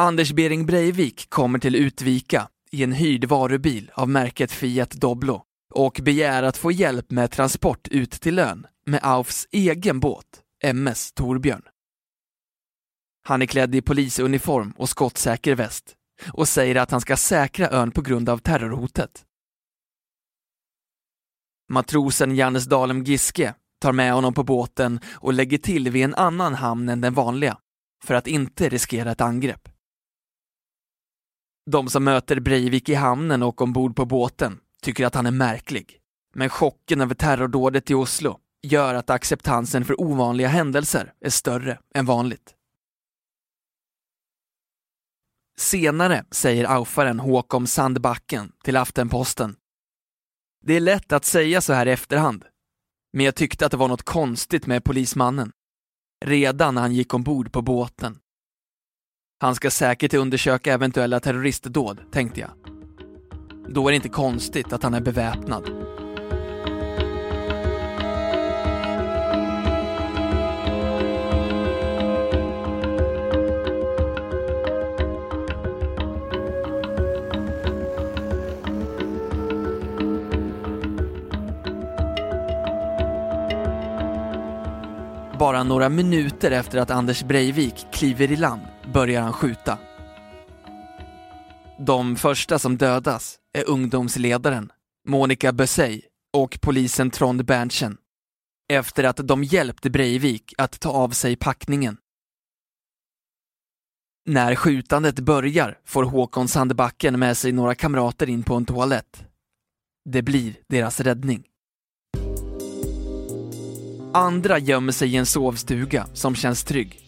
Anders 0.00 0.32
Bering 0.32 0.66
Breivik 0.66 1.30
kommer 1.30 1.58
till 1.58 1.74
Utvika 1.74 2.48
i 2.70 2.82
en 2.82 2.92
hyrd 2.92 3.24
varubil 3.24 3.90
av 3.94 4.08
märket 4.08 4.52
Fiat 4.52 4.90
Doblo 4.90 5.42
och 5.74 6.00
begär 6.02 6.42
att 6.42 6.56
få 6.56 6.72
hjälp 6.72 7.10
med 7.10 7.30
transport 7.30 7.88
ut 7.88 8.10
till 8.10 8.38
ön 8.38 8.66
med 8.86 9.00
Aufs 9.02 9.46
egen 9.50 10.00
båt, 10.00 10.24
MS 10.64 11.12
Torbjörn. 11.12 11.62
Han 13.26 13.42
är 13.42 13.46
klädd 13.46 13.74
i 13.74 13.82
polisuniform 13.82 14.70
och 14.76 14.88
skottsäker 14.88 15.54
väst 15.54 15.94
och 16.32 16.48
säger 16.48 16.76
att 16.76 16.90
han 16.90 17.00
ska 17.00 17.16
säkra 17.16 17.70
ön 17.70 17.90
på 17.90 18.02
grund 18.02 18.28
av 18.28 18.38
terrorhotet. 18.38 19.24
Matrosen 21.68 22.36
Jannes 22.36 22.64
Dalem 22.64 23.04
Giske 23.04 23.54
tar 23.80 23.92
med 23.92 24.12
honom 24.12 24.34
på 24.34 24.44
båten 24.44 25.00
och 25.14 25.32
lägger 25.32 25.58
till 25.58 25.90
vid 25.90 26.04
en 26.04 26.14
annan 26.14 26.54
hamn 26.54 26.88
än 26.88 27.00
den 27.00 27.14
vanliga 27.14 27.58
för 28.04 28.14
att 28.14 28.26
inte 28.26 28.68
riskera 28.68 29.12
ett 29.12 29.20
angrepp. 29.20 29.68
De 31.70 31.88
som 31.88 32.04
möter 32.04 32.40
Breivik 32.40 32.88
i 32.88 32.94
hamnen 32.94 33.42
och 33.42 33.60
ombord 33.60 33.96
på 33.96 34.04
båten 34.04 34.60
tycker 34.82 35.06
att 35.06 35.14
han 35.14 35.26
är 35.26 35.30
märklig. 35.30 35.98
Men 36.34 36.48
chocken 36.48 37.00
över 37.00 37.14
terrordådet 37.14 37.90
i 37.90 37.94
Oslo 37.94 38.38
gör 38.62 38.94
att 38.94 39.10
acceptansen 39.10 39.84
för 39.84 40.00
ovanliga 40.00 40.48
händelser 40.48 41.12
är 41.20 41.30
större 41.30 41.78
än 41.94 42.06
vanligt. 42.06 42.54
Senare 45.58 46.24
säger 46.30 46.64
aufaren 46.64 47.20
Håkom 47.20 47.66
Sandbacken 47.66 48.52
till 48.64 48.76
Aftenposten. 48.76 49.56
Det 50.64 50.74
är 50.74 50.80
lätt 50.80 51.12
att 51.12 51.24
säga 51.24 51.60
så 51.60 51.72
här 51.72 51.86
i 51.86 51.90
efterhand, 51.90 52.44
men 53.12 53.24
jag 53.24 53.34
tyckte 53.34 53.66
att 53.66 53.70
det 53.70 53.78
var 53.78 53.88
något 53.88 54.02
konstigt 54.02 54.66
med 54.66 54.84
polismannen. 54.84 55.52
Redan 56.24 56.74
när 56.74 56.82
han 56.82 56.94
gick 56.94 57.14
ombord 57.14 57.52
på 57.52 57.62
båten. 57.62 58.18
Han 59.40 59.54
ska 59.54 59.70
säkert 59.70 60.14
undersöka 60.14 60.72
eventuella 60.72 61.20
terroristdåd, 61.20 62.00
tänkte 62.12 62.40
jag. 62.40 62.50
Då 63.68 63.86
är 63.86 63.92
det 63.92 63.96
inte 63.96 64.08
konstigt 64.08 64.72
att 64.72 64.82
han 64.82 64.94
är 64.94 65.00
beväpnad. 65.00 65.70
Bara 85.38 85.62
några 85.62 85.88
minuter 85.88 86.50
efter 86.50 86.78
att 86.78 86.90
Anders 86.90 87.22
Breivik 87.22 87.86
kliver 87.92 88.32
i 88.32 88.36
land 88.36 88.77
börjar 88.92 89.22
han 89.22 89.32
skjuta. 89.32 89.78
De 91.78 92.16
första 92.16 92.58
som 92.58 92.76
dödas 92.76 93.38
är 93.52 93.68
ungdomsledaren 93.68 94.72
Monica 95.08 95.52
Bösey 95.52 96.02
och 96.32 96.58
polisen 96.62 97.10
Trond 97.10 97.44
Berntsen 97.44 97.96
efter 98.68 99.04
att 99.04 99.16
de 99.16 99.44
hjälpt 99.44 99.82
Breivik 99.82 100.54
att 100.58 100.80
ta 100.80 100.90
av 100.90 101.10
sig 101.10 101.36
packningen. 101.36 101.96
När 104.26 104.54
skjutandet 104.54 105.20
börjar 105.20 105.78
får 105.84 106.04
Håkon 106.04 106.48
Sandbacken 106.48 107.18
med 107.18 107.36
sig 107.36 107.52
några 107.52 107.74
kamrater 107.74 108.28
in 108.28 108.42
på 108.42 108.54
en 108.54 108.66
toalett. 108.66 109.24
Det 110.04 110.22
blir 110.22 110.54
deras 110.68 111.00
räddning. 111.00 111.44
Andra 114.14 114.58
gömmer 114.58 114.92
sig 114.92 115.12
i 115.12 115.16
en 115.16 115.26
sovstuga 115.26 116.06
som 116.14 116.34
känns 116.34 116.64
trygg. 116.64 117.07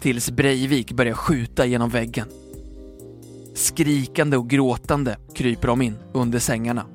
Tills 0.00 0.30
Breivik 0.30 0.92
börjar 0.92 1.14
skjuta 1.14 1.66
genom 1.66 1.90
väggen. 1.90 2.26
Skrikande 3.54 4.36
och 4.36 4.50
gråtande 4.50 5.18
kryper 5.34 5.68
de 5.68 5.82
in 5.82 5.96
under 6.12 6.38
sängarna. 6.38 6.86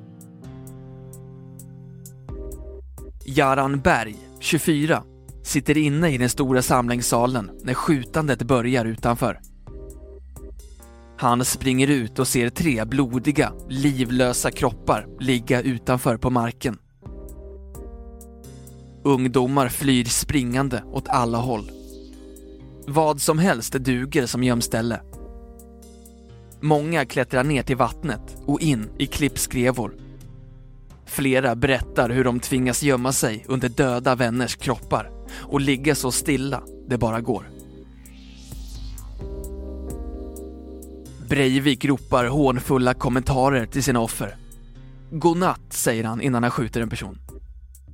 Jaran 3.24 3.80
Berg, 3.80 4.16
24, 4.40 5.02
sitter 5.42 5.78
inne 5.78 6.10
i 6.10 6.18
den 6.18 6.28
stora 6.28 6.62
samlingssalen 6.62 7.50
när 7.62 7.74
skjutandet 7.74 8.42
börjar 8.42 8.84
utanför. 8.84 9.40
Han 11.18 11.44
springer 11.44 11.88
ut 11.88 12.18
och 12.18 12.28
ser 12.28 12.50
tre 12.50 12.84
blodiga, 12.84 13.52
livlösa 13.68 14.50
kroppar 14.50 15.06
ligga 15.20 15.62
utanför 15.62 16.16
på 16.16 16.30
marken. 16.30 16.78
Ungdomar 19.04 19.68
flyr 19.68 20.04
springande 20.04 20.82
åt 20.92 21.08
alla 21.08 21.38
håll. 21.38 21.75
Vad 22.88 23.20
som 23.20 23.38
helst 23.38 23.72
duger 23.72 24.26
som 24.26 24.44
gömställe. 24.44 25.00
Många 26.60 27.04
klättrar 27.04 27.44
ner 27.44 27.62
till 27.62 27.76
vattnet 27.76 28.36
och 28.46 28.60
in 28.60 28.90
i 28.98 29.06
klippskrevor. 29.06 29.94
Flera 31.06 31.56
berättar 31.56 32.10
hur 32.10 32.24
de 32.24 32.40
tvingas 32.40 32.82
gömma 32.82 33.12
sig 33.12 33.44
under 33.48 33.68
döda 33.68 34.14
vänners 34.14 34.56
kroppar 34.56 35.10
och 35.30 35.60
ligga 35.60 35.94
så 35.94 36.12
stilla 36.12 36.62
det 36.88 36.98
bara 36.98 37.20
går. 37.20 37.50
Breivik 41.28 41.84
ropar 41.84 42.24
hånfulla 42.24 42.94
kommentarer 42.94 43.66
till 43.66 43.82
sina 43.82 44.00
offer. 44.00 44.36
Godnatt, 45.10 45.72
säger 45.72 46.04
han 46.04 46.20
innan 46.20 46.42
han 46.42 46.52
skjuter 46.52 46.80
en 46.80 46.90
person. 46.90 47.18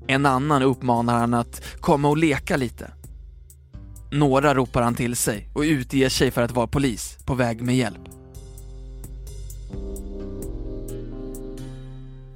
En 0.07 0.27
annan 0.27 0.63
uppmanar 0.63 1.19
han 1.19 1.35
att 1.35 1.63
komma 1.81 2.09
och 2.09 2.17
leka 2.17 2.57
lite. 2.57 2.91
Några 4.13 4.55
ropar 4.55 4.83
han 4.83 4.95
till 4.95 5.17
sig 5.17 5.49
och 5.53 5.61
utger 5.61 6.09
sig 6.09 6.31
för 6.31 6.43
att 6.43 6.51
vara 6.51 6.67
polis 6.67 7.19
på 7.27 7.35
väg 7.35 7.63
med 7.63 7.77
hjälp. 7.77 8.09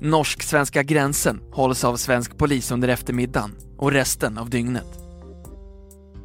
Norsk-svenska 0.00 0.82
gränsen 0.82 1.40
hålls 1.52 1.84
av 1.84 1.96
svensk 1.96 2.38
polis 2.38 2.70
under 2.70 2.88
eftermiddagen 2.88 3.50
och 3.78 3.92
resten 3.92 4.38
av 4.38 4.50
dygnet. 4.50 4.86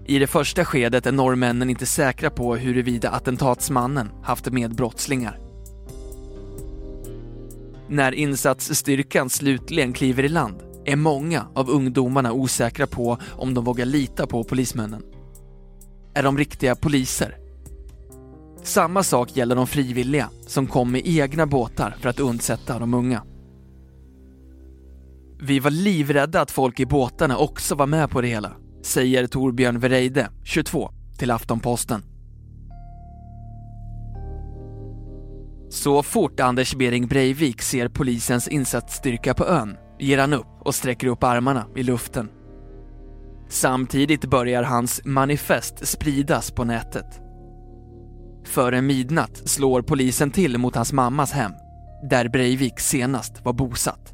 I 0.06 0.20
det 0.20 0.28
första 0.28 0.66
skedet 0.66 1.06
är 1.06 1.12
norrmännen 1.12 1.70
inte 1.70 1.86
säkra 1.86 2.30
på 2.30 2.56
huruvida 2.56 3.10
attentatsmannen 3.10 4.10
haft 4.24 4.52
med 4.52 4.76
brottslingar. 4.76 5.40
När 7.88 8.12
insatsstyrkan 8.12 9.30
slutligen 9.30 9.94
kliver 9.94 10.24
i 10.24 10.30
land 10.30 10.56
är 10.86 10.96
många 10.96 11.48
av 11.56 11.70
ungdomarna 11.70 12.34
osäkra 12.34 12.88
på 12.88 13.18
om 13.32 13.54
de 13.54 13.66
vågar 13.66 13.86
lita 13.86 14.28
på 14.28 14.44
polismännen. 14.44 15.11
Är 16.14 16.24
de 16.24 16.38
riktiga 16.38 16.76
poliser? 16.76 17.38
Samma 18.64 19.04
sak 19.04 19.36
gäller 19.36 19.56
de 19.56 19.68
frivilliga 19.68 20.30
som 20.48 20.68
kom 20.68 20.92
med 20.92 21.02
egna 21.06 21.46
båtar 21.46 21.96
för 22.00 22.10
att 22.10 22.20
undsätta 22.20 22.80
de 22.80 22.94
unga. 22.94 23.24
Vi 25.40 25.60
var 25.60 25.72
livrädda 25.72 26.42
att 26.42 26.52
folk 26.52 26.80
i 26.80 26.86
båtarna 26.86 27.38
också 27.38 27.76
var 27.76 27.88
med 27.88 28.10
på 28.10 28.22
det 28.22 28.28
hela, 28.28 28.52
säger 28.84 29.28
Torbjörn 29.28 29.80
Vereide, 29.80 30.30
22, 30.44 30.92
till 31.18 31.32
Aftonposten. 31.32 32.04
Så 35.70 36.04
fort 36.04 36.40
Anders 36.40 36.76
Bering 36.76 37.08
Breivik 37.08 37.62
ser 37.62 37.88
polisens 37.88 38.48
insatsstyrka 38.48 39.34
på 39.34 39.46
ön 39.46 39.78
ger 40.00 40.18
han 40.18 40.34
upp 40.34 40.48
och 40.60 40.76
sträcker 40.76 41.08
upp 41.08 41.24
armarna 41.24 41.66
i 41.76 41.84
luften. 41.84 42.30
Samtidigt 43.52 44.26
börjar 44.26 44.64
hans 44.64 45.02
manifest 45.06 45.88
spridas 45.88 46.52
på 46.52 46.64
nätet. 46.64 47.22
Före 48.46 48.82
midnatt 48.82 49.50
slår 49.50 49.82
polisen 49.82 50.32
till 50.32 50.58
mot 50.58 50.76
hans 50.76 50.94
mammas 50.94 51.32
hem, 51.32 51.52
där 52.10 52.30
Breivik 52.30 52.80
senast 52.80 53.46
var 53.46 53.54
bosatt. 53.54 54.14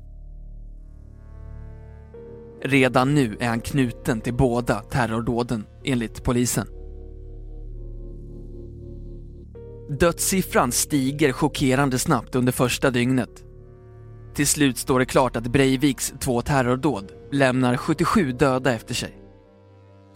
Redan 2.62 3.16
nu 3.16 3.38
är 3.40 3.48
han 3.48 3.62
knuten 3.62 4.22
till 4.22 4.34
båda 4.34 4.80
terrordåden, 4.80 5.66
enligt 5.84 6.24
polisen. 6.24 6.68
Dödssiffran 10.00 10.72
stiger 10.72 11.32
chockerande 11.32 12.00
snabbt 12.00 12.36
under 12.36 12.52
första 12.52 12.92
dygnet. 12.92 13.44
Till 14.36 14.48
slut 14.48 14.78
står 14.78 15.00
det 15.00 15.06
klart 15.06 15.36
att 15.36 15.48
Breiviks 15.48 16.14
två 16.20 16.42
terrordåd 16.42 17.12
lämnar 17.32 17.78
77 17.78 18.32
döda 18.32 18.74
efter 18.74 18.94
sig. 18.94 19.17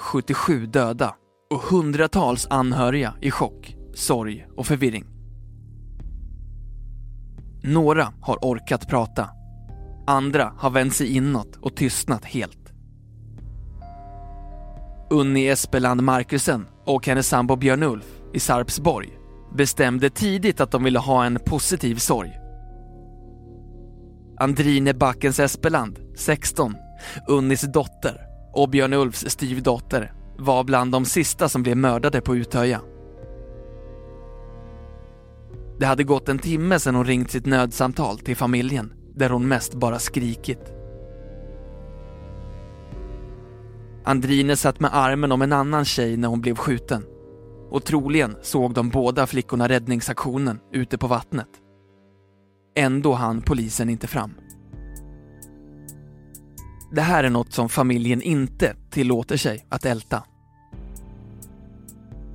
77 0.02 0.66
döda 0.66 1.16
och 1.50 1.60
hundratals 1.60 2.48
anhöriga 2.50 3.14
i 3.22 3.32
chock, 3.32 3.76
sorg 3.94 4.48
och 4.58 4.68
förvirring. 4.68 5.06
Några 7.64 8.14
har 8.22 8.36
orkat 8.36 8.88
prata. 8.88 9.30
Andra 10.08 10.54
har 10.58 10.70
vänt 10.70 10.96
sig 10.96 11.16
inåt 11.16 11.56
och 11.56 11.76
tystnat 11.76 12.26
helt. 12.26 12.74
Unni 15.10 15.48
Espeland 15.48 16.04
Markusen 16.04 16.68
och 16.86 17.08
hennes 17.08 17.28
sambo 17.28 17.56
Björn-Ulf 17.56 18.22
i 18.34 18.40
Sarpsborg 18.40 19.10
bestämde 19.56 20.10
tidigt 20.10 20.62
att 20.62 20.72
de 20.72 20.84
ville 20.84 21.00
ha 21.00 21.26
en 21.26 21.40
positiv 21.46 21.96
sorg. 21.96 22.40
Andrine 24.40 24.94
Backens 24.94 25.40
Espeland, 25.40 26.00
16, 26.16 26.76
Unnis 27.28 27.62
dotter 27.62 28.31
och 28.54 28.70
Björn 28.70 28.94
Ulfs 28.94 29.30
styvdotter 29.30 30.14
var 30.38 30.64
bland 30.64 30.92
de 30.92 31.06
sista 31.06 31.50
som 31.50 31.64
blev 31.64 31.78
mördade 31.78 32.22
på 32.22 32.36
Utöja. 32.36 32.82
Det 35.80 35.86
hade 35.86 36.04
gått 36.04 36.30
en 36.30 36.40
timme 36.40 36.80
sedan 36.80 36.96
hon 36.96 37.06
ringt 37.06 37.32
sitt 37.32 37.46
nödsamtal 37.46 38.20
till 38.20 38.36
familjen 38.36 38.94
där 39.16 39.30
hon 39.30 39.48
mest 39.48 39.74
bara 39.74 40.00
skrikit. 40.00 40.74
Andrine 44.04 44.56
satt 44.56 44.80
med 44.80 44.96
armen 44.96 45.32
om 45.32 45.42
en 45.42 45.54
annan 45.54 45.86
tjej 45.86 46.18
när 46.18 46.28
hon 46.28 46.42
blev 46.42 46.56
skjuten 46.56 47.06
och 47.70 47.84
troligen 47.84 48.36
såg 48.42 48.74
de 48.74 48.90
båda 48.90 49.28
flickorna 49.28 49.70
räddningsaktionen 49.70 50.60
ute 50.74 50.98
på 50.98 51.08
vattnet. 51.08 51.50
Ändå 52.76 53.14
hann 53.14 53.42
polisen 53.42 53.90
inte 53.90 54.08
fram. 54.08 54.34
Det 56.92 57.02
här 57.02 57.24
är 57.24 57.30
något 57.30 57.54
som 57.54 57.70
familjen 57.70 58.22
inte 58.22 58.76
tillåter 58.90 59.38
sig 59.38 59.66
att 59.70 59.86
älta. 59.86 60.24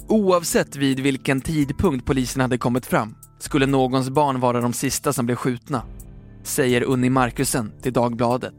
Oavsett 0.09 0.77
vid 0.77 1.01
vilken 1.01 1.40
tidpunkt 1.40 2.07
polisen 2.07 2.40
hade 2.40 2.59
kommit 2.59 2.87
fram 2.87 3.14
skulle 3.38 3.66
någons 3.66 4.11
barn 4.11 4.40
vara 4.40 4.61
de 4.61 4.73
sista 4.73 5.12
som 5.12 5.27
blev 5.27 5.37
skjutna, 5.37 5.83
säger 6.42 6.83
Unni 6.83 7.11
Markusen 7.11 7.73
till 7.83 7.92
Dagbladet. 7.92 8.55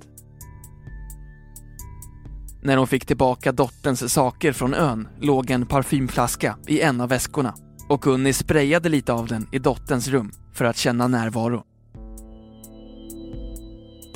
När 2.61 2.77
hon 2.77 2.87
fick 2.87 3.05
tillbaka 3.05 3.51
dotterns 3.51 4.13
saker 4.13 4.53
från 4.53 4.73
ön 4.73 5.07
låg 5.19 5.51
en 5.51 5.65
parfymflaska 5.65 6.57
i 6.67 6.81
en 6.81 7.01
av 7.01 7.09
väskorna 7.09 7.53
och 7.89 8.07
Unni 8.07 8.33
sprayade 8.33 8.89
lite 8.89 9.13
av 9.13 9.27
den 9.27 9.47
i 9.51 9.59
dotterns 9.59 10.07
rum 10.07 10.31
för 10.53 10.65
att 10.65 10.77
känna 10.77 11.07
närvaro. 11.07 11.63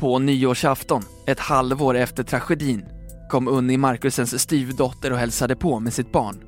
På 0.01 0.19
nyårsafton, 0.19 1.01
ett 1.25 1.39
halvår 1.39 1.95
efter 1.95 2.23
tragedin, 2.23 2.85
kom 3.29 3.47
Unni 3.47 3.77
Markusens 3.77 4.41
styvdotter 4.41 5.11
och 5.11 5.17
hälsade 5.17 5.55
på 5.55 5.79
med 5.79 5.93
sitt 5.93 6.11
barn. 6.11 6.43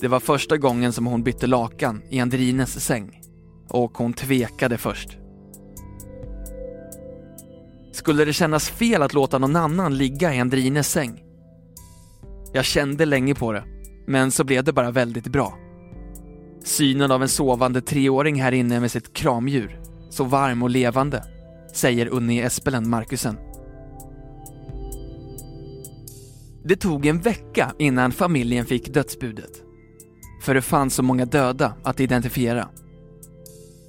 Det 0.00 0.08
var 0.08 0.20
första 0.20 0.56
gången 0.56 0.92
som 0.92 1.06
hon 1.06 1.22
bytte 1.22 1.46
lakan 1.46 2.02
i 2.10 2.20
Andrines 2.20 2.84
säng 2.84 3.22
och 3.68 3.98
hon 3.98 4.12
tvekade 4.12 4.78
först. 4.78 5.18
Skulle 7.92 8.24
det 8.24 8.32
kännas 8.32 8.68
fel 8.68 9.02
att 9.02 9.14
låta 9.14 9.38
någon 9.38 9.56
annan 9.56 9.96
ligga 9.96 10.34
i 10.34 10.40
Andrines 10.40 10.88
säng? 10.90 11.22
Jag 12.52 12.64
kände 12.64 13.04
länge 13.06 13.34
på 13.34 13.52
det, 13.52 13.64
men 14.06 14.30
så 14.30 14.44
blev 14.44 14.64
det 14.64 14.72
bara 14.72 14.90
väldigt 14.90 15.26
bra. 15.28 15.58
Synen 16.64 17.10
av 17.10 17.22
en 17.22 17.28
sovande 17.28 17.80
treåring 17.80 18.42
här 18.42 18.52
inne 18.52 18.80
med 18.80 18.90
sitt 18.90 19.12
kramdjur, 19.12 19.80
så 20.10 20.24
varm 20.24 20.62
och 20.62 20.70
levande, 20.70 21.24
säger 21.76 22.06
Unni 22.06 22.40
Espelen 22.40 22.90
Markusen. 22.90 23.38
Det 26.64 26.76
tog 26.76 27.06
en 27.06 27.20
vecka 27.20 27.72
innan 27.78 28.12
familjen 28.12 28.66
fick 28.66 28.94
dödsbudet. 28.94 29.62
För 30.42 30.54
det 30.54 30.62
fanns 30.62 30.94
så 30.94 31.02
många 31.02 31.24
döda 31.24 31.74
att 31.82 32.00
identifiera. 32.00 32.68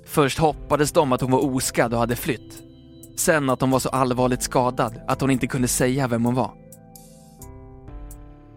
Först 0.06 0.39
hoppades 0.39 0.91
de 0.91 1.12
att 1.12 1.22
hon 1.22 1.32
var 1.32 1.56
oskadd 1.56 1.94
och 1.94 2.00
hade 2.00 2.15
flytt. 2.15 2.63
Sen 3.15 3.50
att 3.50 3.62
hon 3.62 3.72
var 3.72 3.80
så 3.80 3.89
allvarligt 3.89 4.44
skadad 4.44 5.02
att 5.08 5.22
hon 5.22 5.32
inte 5.32 5.48
kunde 5.48 5.67
säga 5.67 6.08
vem 6.08 6.26
hon 6.26 6.36
var. 6.36 6.52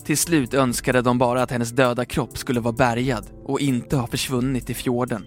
Till 0.04 0.18
slut 0.18 0.54
önskade 0.54 1.02
de 1.02 1.18
bara 1.18 1.42
att 1.42 1.50
hennes 1.50 1.70
döda 1.70 2.04
kropp 2.04 2.38
skulle 2.38 2.60
vara 2.60 2.72
bärgad 2.72 3.24
och 3.44 3.60
inte 3.60 3.96
ha 3.96 4.06
försvunnit 4.06 4.70
i 4.70 4.74
fjorden. 4.74 5.26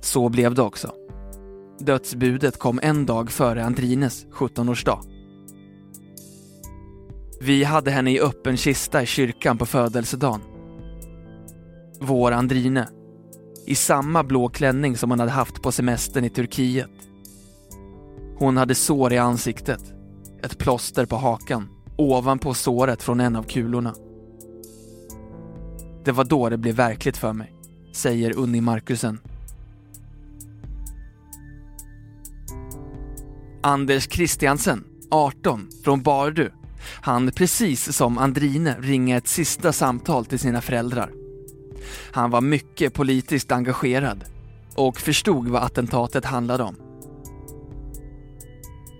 Så 0.00 0.28
blev 0.28 0.54
det 0.54 0.62
också. 0.62 0.92
Dödsbudet 1.78 2.58
kom 2.58 2.80
en 2.82 3.06
dag 3.06 3.30
före 3.30 3.64
Andrines 3.64 4.26
17-årsdag. 4.26 4.98
Vi 7.40 7.64
hade 7.64 7.90
henne 7.90 8.10
i 8.10 8.20
öppen 8.20 8.56
kista 8.56 9.02
i 9.02 9.06
kyrkan 9.06 9.58
på 9.58 9.66
födelsedagen. 9.66 10.40
Vår 12.00 12.32
Andrine. 12.32 12.88
I 13.66 13.74
samma 13.74 14.22
blå 14.24 14.48
klänning 14.48 14.96
som 14.96 15.10
hon 15.10 15.20
hade 15.20 15.32
haft 15.32 15.62
på 15.62 15.72
semestern 15.72 16.24
i 16.24 16.30
Turkiet. 16.30 16.90
Hon 18.38 18.56
hade 18.56 18.74
sår 18.74 19.12
i 19.12 19.18
ansiktet, 19.18 19.94
ett 20.42 20.58
plåster 20.58 21.06
på 21.06 21.16
hakan, 21.16 21.68
ovanpå 21.96 22.54
såret 22.54 23.02
från 23.02 23.20
en 23.20 23.36
av 23.36 23.42
kulorna. 23.42 23.94
Det 26.04 26.12
var 26.12 26.24
då 26.24 26.48
det 26.48 26.58
blev 26.58 26.74
verkligt 26.74 27.16
för 27.16 27.32
mig, 27.32 27.52
säger 27.92 28.38
Unni 28.38 28.60
Markusen. 28.60 29.18
Anders 33.60 34.08
Christiansen, 34.08 34.84
18, 35.10 35.68
från 35.84 36.02
Bardu, 36.02 36.50
han 37.00 37.30
precis 37.30 37.96
som 37.96 38.18
Andrine 38.18 38.76
ringa 38.80 39.16
ett 39.16 39.28
sista 39.28 39.72
samtal 39.72 40.26
till 40.26 40.38
sina 40.38 40.60
föräldrar. 40.60 41.10
Han 42.12 42.30
var 42.30 42.40
mycket 42.40 42.94
politiskt 42.94 43.52
engagerad 43.52 44.24
och 44.74 44.98
förstod 44.98 45.48
vad 45.48 45.62
attentatet 45.62 46.24
handlade 46.24 46.62
om. 46.62 46.76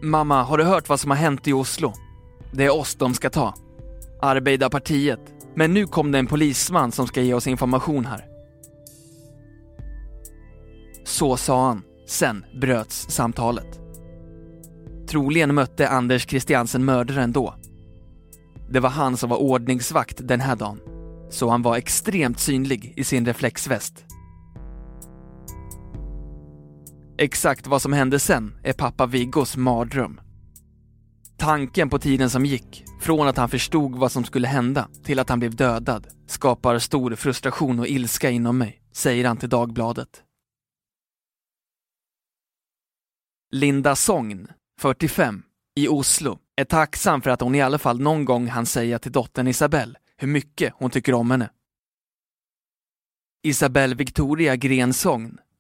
Mamma, 0.02 0.42
har 0.42 0.58
du 0.58 0.64
hört 0.64 0.88
vad 0.88 1.00
som 1.00 1.10
har 1.10 1.18
hänt 1.18 1.48
i 1.48 1.52
Oslo? 1.52 1.92
Det 2.52 2.64
är 2.64 2.74
oss 2.74 2.94
de 2.94 3.14
ska 3.14 3.30
ta. 3.30 3.54
Arbeiderpartiet. 4.22 5.20
Men 5.54 5.74
nu 5.74 5.86
kom 5.86 6.12
det 6.12 6.18
en 6.18 6.26
polisman 6.26 6.92
som 6.92 7.06
ska 7.06 7.22
ge 7.22 7.34
oss 7.34 7.46
information 7.46 8.06
här. 8.06 8.24
Så 11.04 11.36
sa 11.36 11.66
han. 11.66 11.82
Sen 12.06 12.44
bröts 12.60 13.10
samtalet. 13.10 13.85
Troligen 15.08 15.54
mötte 15.54 15.88
Anders 15.88 16.28
Christiansen 16.28 16.84
mördaren 16.84 17.32
då. 17.32 17.54
Det 18.70 18.80
var 18.80 18.90
han 18.90 19.16
som 19.16 19.30
var 19.30 19.36
ordningsvakt 19.36 20.28
den 20.28 20.40
här 20.40 20.56
dagen, 20.56 20.80
så 21.30 21.50
han 21.50 21.62
var 21.62 21.76
extremt 21.76 22.40
synlig 22.40 22.92
i 22.96 23.04
sin 23.04 23.26
reflexväst. 23.26 24.04
Exakt 27.18 27.66
vad 27.66 27.82
som 27.82 27.92
hände 27.92 28.18
sen 28.18 28.58
är 28.62 28.72
pappa 28.72 29.06
Viggos 29.06 29.56
mardröm. 29.56 30.20
Tanken 31.38 31.90
på 31.90 31.98
tiden 31.98 32.30
som 32.30 32.46
gick, 32.46 32.84
från 33.00 33.28
att 33.28 33.36
han 33.36 33.48
förstod 33.48 33.96
vad 33.96 34.12
som 34.12 34.24
skulle 34.24 34.48
hända 34.48 34.88
till 35.04 35.18
att 35.18 35.28
han 35.28 35.38
blev 35.38 35.56
dödad, 35.56 36.06
skapar 36.26 36.78
stor 36.78 37.14
frustration 37.14 37.80
och 37.80 37.86
ilska 37.86 38.30
inom 38.30 38.58
mig, 38.58 38.82
säger 38.92 39.26
han 39.26 39.36
till 39.36 39.48
Dagbladet. 39.48 40.22
Linda 43.50 43.96
Sogn, 43.96 44.48
45, 44.78 45.42
i 45.74 45.88
Oslo, 45.88 46.38
är 46.56 46.64
tacksam 46.64 47.22
för 47.22 47.30
att 47.30 47.40
hon 47.40 47.54
i 47.54 47.62
alla 47.62 47.78
fall 47.78 48.00
någon 48.00 48.24
gång 48.24 48.48
hann 48.48 48.66
säga 48.66 48.98
till 48.98 49.12
dottern 49.12 49.48
Isabelle 49.48 49.98
hur 50.16 50.28
mycket 50.28 50.72
hon 50.76 50.90
tycker 50.90 51.14
om 51.14 51.30
henne. 51.30 51.50
Isabelle 53.42 53.94
Victoria 53.94 54.56
Gren 54.56 54.92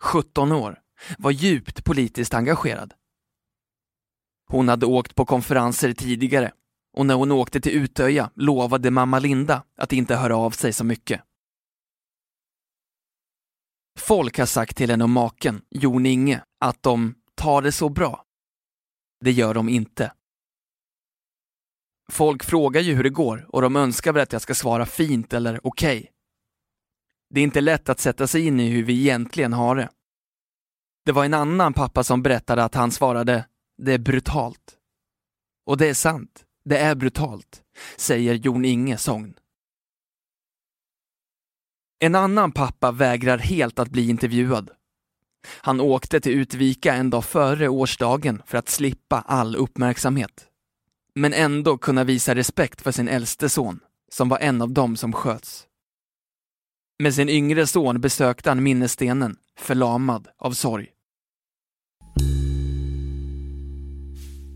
17 0.00 0.52
år, 0.52 0.80
var 1.18 1.30
djupt 1.30 1.84
politiskt 1.84 2.34
engagerad. 2.34 2.94
Hon 4.48 4.68
hade 4.68 4.86
åkt 4.86 5.14
på 5.14 5.24
konferenser 5.24 5.92
tidigare 5.92 6.52
och 6.96 7.06
när 7.06 7.14
hon 7.14 7.32
åkte 7.32 7.60
till 7.60 7.72
Utöja 7.72 8.30
lovade 8.34 8.90
mamma 8.90 9.18
Linda 9.18 9.62
att 9.76 9.92
inte 9.92 10.16
höra 10.16 10.36
av 10.36 10.50
sig 10.50 10.72
så 10.72 10.84
mycket. 10.84 11.22
Folk 13.98 14.38
har 14.38 14.46
sagt 14.46 14.76
till 14.76 14.90
henne 14.90 15.04
och 15.04 15.10
maken, 15.10 15.62
Jon 15.70 16.06
Inge, 16.06 16.44
att 16.60 16.82
de 16.82 17.14
tar 17.34 17.62
det 17.62 17.72
så 17.72 17.88
bra. 17.88 18.25
Det 19.26 19.32
gör 19.32 19.54
de 19.54 19.68
inte. 19.68 20.12
Folk 22.12 22.44
frågar 22.44 22.80
ju 22.80 22.94
hur 22.94 23.02
det 23.02 23.10
går 23.10 23.46
och 23.48 23.62
de 23.62 23.76
önskar 23.76 24.12
väl 24.12 24.22
att 24.22 24.32
jag 24.32 24.42
ska 24.42 24.54
svara 24.54 24.86
fint 24.86 25.32
eller 25.32 25.66
okej. 25.66 25.98
Okay. 25.98 26.10
Det 27.30 27.40
är 27.40 27.44
inte 27.44 27.60
lätt 27.60 27.88
att 27.88 28.00
sätta 28.00 28.26
sig 28.26 28.46
in 28.46 28.60
i 28.60 28.68
hur 28.68 28.84
vi 28.84 29.00
egentligen 29.00 29.52
har 29.52 29.76
det. 29.76 29.88
Det 31.04 31.12
var 31.12 31.24
en 31.24 31.34
annan 31.34 31.72
pappa 31.72 32.04
som 32.04 32.22
berättade 32.22 32.64
att 32.64 32.74
han 32.74 32.90
svarade 32.90 33.48
det 33.82 33.92
är 33.92 33.98
brutalt. 33.98 34.76
Och 35.66 35.76
det 35.76 35.88
är 35.88 35.94
sant, 35.94 36.44
det 36.64 36.78
är 36.78 36.94
brutalt, 36.94 37.62
säger 37.96 38.34
Jon 38.34 38.64
Inge 38.64 38.96
Sogn. 38.96 39.34
En 41.98 42.14
annan 42.14 42.52
pappa 42.52 42.92
vägrar 42.92 43.38
helt 43.38 43.78
att 43.78 43.88
bli 43.88 44.08
intervjuad. 44.08 44.70
Han 45.48 45.80
åkte 45.80 46.20
till 46.20 46.32
Utvika 46.32 46.94
en 46.94 47.10
dag 47.10 47.24
före 47.24 47.68
årsdagen 47.68 48.42
för 48.46 48.58
att 48.58 48.68
slippa 48.68 49.24
all 49.26 49.56
uppmärksamhet. 49.56 50.46
Men 51.14 51.32
ändå 51.32 51.78
kunna 51.78 52.04
visa 52.04 52.34
respekt 52.34 52.82
för 52.82 52.92
sin 52.92 53.08
äldste 53.08 53.48
son, 53.48 53.80
som 54.12 54.28
var 54.28 54.38
en 54.38 54.62
av 54.62 54.70
dem 54.70 54.96
som 54.96 55.12
sköts. 55.12 55.66
Med 56.98 57.14
sin 57.14 57.28
yngre 57.28 57.66
son 57.66 58.00
besökte 58.00 58.50
han 58.50 58.62
minnesstenen, 58.62 59.36
förlamad 59.58 60.28
av 60.38 60.52
sorg. 60.52 60.88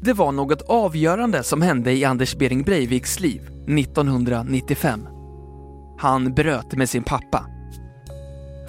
Det 0.02 0.12
var 0.12 0.32
något 0.32 0.62
avgörande 0.62 1.42
som 1.42 1.62
hände 1.62 1.92
i 1.92 2.04
Anders 2.04 2.36
Bering 2.36 2.62
Breiviks 2.62 3.20
liv 3.20 3.40
1995. 3.78 5.06
Han 5.98 6.34
bröt 6.34 6.72
med 6.72 6.88
sin 6.90 7.02
pappa. 7.02 7.59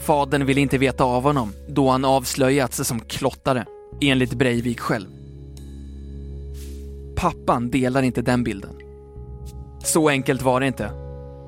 Fadern 0.02 0.46
ville 0.46 0.62
inte 0.62 0.78
veta 0.78 1.04
av 1.04 1.24
honom 1.24 1.54
då 1.68 1.90
han 1.90 2.06
avslöjats 2.06 2.88
som 2.88 3.00
klottare, 3.00 3.66
enligt 4.02 4.34
Breivik 4.34 4.80
själv. 4.80 5.08
Pappan 7.16 7.70
delar 7.70 8.02
inte 8.02 8.22
den 8.22 8.44
bilden. 8.44 8.76
Så 9.84 10.10
enkelt 10.10 10.42
var 10.42 10.60
det 10.60 10.68
inte. 10.68 10.92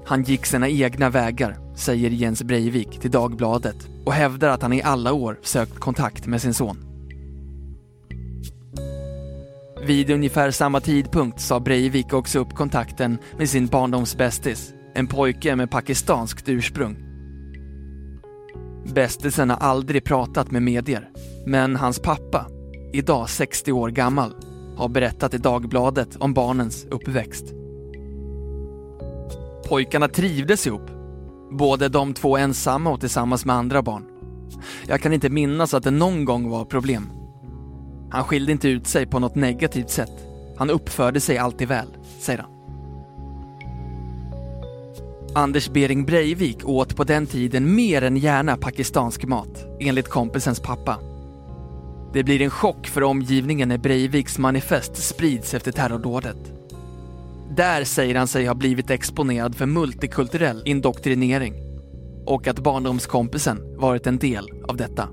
Han 0.06 0.24
gick 0.24 0.46
sina 0.46 0.70
egna 0.70 1.10
vägar, 1.10 1.58
säger 1.76 2.10
Jens 2.10 2.44
Breivik 2.44 3.00
till 3.00 3.12
Dagbladet 3.12 3.88
och 4.06 4.14
hävdar 4.14 4.50
att 4.50 4.62
han 4.62 4.74
i 4.74 4.82
alla 4.82 5.14
år 5.14 5.40
sökt 5.42 5.80
kontakt 5.80 6.28
med 6.28 6.42
sin 6.42 6.54
son. 6.54 6.78
Vid 9.86 10.10
ungefär 10.10 10.52
samma 10.52 10.80
tidpunkt 10.80 11.42
sa 11.42 11.60
Breivik 11.60 12.14
också 12.14 12.40
upp 12.40 12.54
kontakten 12.54 13.18
med 13.38 13.50
sin 13.50 13.68
barndomsbästis, 13.68 14.74
en 14.94 15.08
pojke 15.08 15.56
med 15.56 15.72
pakistanskt 15.72 16.50
ursprung. 16.50 17.03
Bästisen 18.86 19.50
har 19.50 19.58
aldrig 19.58 20.04
pratat 20.04 20.52
med 20.52 20.62
medier, 20.62 21.10
men 21.46 21.76
hans 21.76 22.00
pappa, 22.00 22.48
idag 22.94 23.30
60 23.30 23.72
år 23.72 23.90
gammal, 23.90 24.36
har 24.78 24.90
berättat 24.90 25.34
i 25.34 25.38
Dagbladet 25.38 26.16
om 26.16 26.34
barnens 26.34 26.86
uppväxt. 26.92 27.46
Pojkarna 29.70 30.08
trivdes 30.08 30.68
ihop, 30.68 30.92
både 31.52 31.90
de 31.90 32.14
två 32.14 32.38
ensamma 32.38 32.90
och 32.90 33.00
tillsammans 33.00 33.46
med 33.46 33.56
andra 33.56 33.82
barn. 33.82 34.04
Jag 34.88 35.02
kan 35.02 35.14
inte 35.14 35.30
minnas 35.30 35.74
att 35.74 35.84
det 35.84 35.92
någon 35.92 36.26
gång 36.26 36.50
var 36.50 36.66
problem. 36.66 37.10
Han 38.12 38.24
skilde 38.24 38.52
inte 38.52 38.70
ut 38.70 38.88
sig 38.88 39.06
på 39.06 39.20
något 39.20 39.36
negativt 39.36 39.90
sätt. 39.90 40.12
Han 40.58 40.70
uppförde 40.70 41.20
sig 41.20 41.38
alltid 41.38 41.68
väl, 41.68 41.88
säger 42.20 42.40
han. 42.40 42.52
Anders 45.36 45.70
Bering 45.70 46.06
Breivik 46.06 46.58
åt 46.66 46.96
på 46.96 47.04
den 47.04 47.28
tiden 47.28 47.76
mer 47.76 48.02
än 48.02 48.18
gärna 48.18 48.58
pakistansk 48.58 49.26
mat, 49.26 49.66
enligt 49.80 50.10
kompisens 50.10 50.60
pappa. 50.60 51.00
Det 52.14 52.24
blir 52.24 52.42
en 52.42 52.50
chock 52.50 52.88
för 52.88 53.04
omgivningen 53.04 53.70
när 53.70 53.78
Breiviks 53.78 54.38
manifest 54.38 54.96
sprids 54.96 55.54
efter 55.54 55.72
terrordådet. 55.72 56.38
Där 57.56 57.84
säger 57.84 58.16
han 58.16 58.28
sig 58.28 58.46
ha 58.46 58.54
blivit 58.54 58.90
exponerad 58.90 59.56
för 59.56 59.66
multikulturell 59.66 60.62
indoktrinering 60.66 61.54
och 62.26 62.48
att 62.48 62.60
barndomskompisen 62.60 63.78
varit 63.78 64.08
en 64.08 64.18
del 64.18 64.50
av 64.68 64.78
detta. 64.78 65.10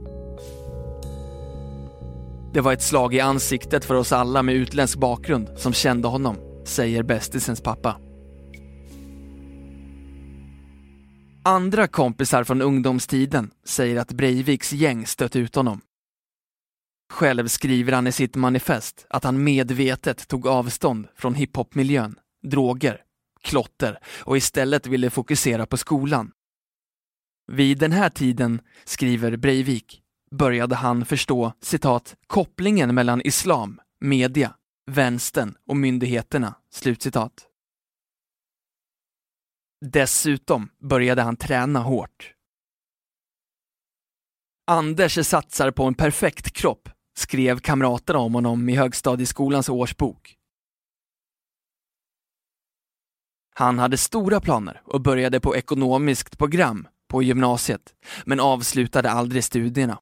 Det 2.53 2.61
var 2.61 2.73
ett 2.73 2.83
slag 2.83 3.15
i 3.15 3.21
ansiktet 3.21 3.85
för 3.85 3.95
oss 3.95 4.13
alla 4.13 4.43
med 4.43 4.55
utländsk 4.55 4.99
bakgrund 4.99 5.49
som 5.57 5.73
kände 5.73 6.09
honom, 6.09 6.37
säger 6.65 7.03
bästisens 7.03 7.61
pappa. 7.61 7.97
Andra 11.42 11.88
kompisar 11.88 12.44
från 12.44 12.62
ungdomstiden 12.62 13.50
säger 13.64 14.00
att 14.00 14.12
Breiviks 14.12 14.72
gäng 14.72 15.07
stött 15.07 15.37
ut 15.37 15.55
honom. 15.55 15.81
Själv 17.12 17.48
skriver 17.48 17.92
han 17.92 18.07
i 18.07 18.12
sitt 18.12 18.37
manifest 18.37 19.07
att 19.11 19.24
han 19.24 19.44
medvetet 19.44 20.29
tog 20.29 20.46
avstånd 20.46 21.09
från 21.16 21.35
hiphopmiljön, 21.35 22.16
droger, 22.42 23.03
klotter 23.42 23.98
och 24.20 24.37
istället 24.37 24.87
ville 24.87 25.11
fokusera 25.11 25.66
på 25.66 25.76
skolan. 25.76 26.31
Vid 27.53 27.79
den 27.79 27.92
här 27.92 28.11
tiden, 28.11 28.61
skriver 28.85 29.37
Breivik, 29.37 30.00
började 30.31 30.74
han 30.74 31.05
förstå 31.05 31.53
citat, 31.62 32.16
kopplingen 32.26 32.94
mellan 32.94 33.22
islam, 33.24 33.81
media, 34.00 34.55
vänstern 34.90 35.55
och 35.66 35.76
myndigheterna. 35.76 36.55
Slutcitat. 36.72 37.50
Dessutom 39.81 40.71
började 40.79 41.23
han 41.23 41.37
träna 41.37 41.81
hårt. 41.81 42.35
Anders 44.66 45.27
satsar 45.27 45.71
på 45.71 45.85
en 45.85 45.95
perfekt 45.95 46.53
kropp, 46.53 46.88
skrev 47.19 47.59
kamraterna 47.59 48.19
om 48.19 48.35
honom 48.35 48.69
i 48.69 48.77
högstadieskolans 48.77 49.69
årsbok. 49.69 50.37
Han 53.55 53.79
hade 53.79 53.97
stora 53.97 54.40
planer 54.40 54.83
och 54.85 55.01
började 55.01 55.40
på 55.40 55.57
ekonomiskt 55.57 56.38
program 56.38 56.88
på 57.09 57.23
gymnasiet, 57.23 57.95
men 58.25 58.40
avslutade 58.40 59.11
aldrig 59.11 59.45
studierna. 59.45 60.01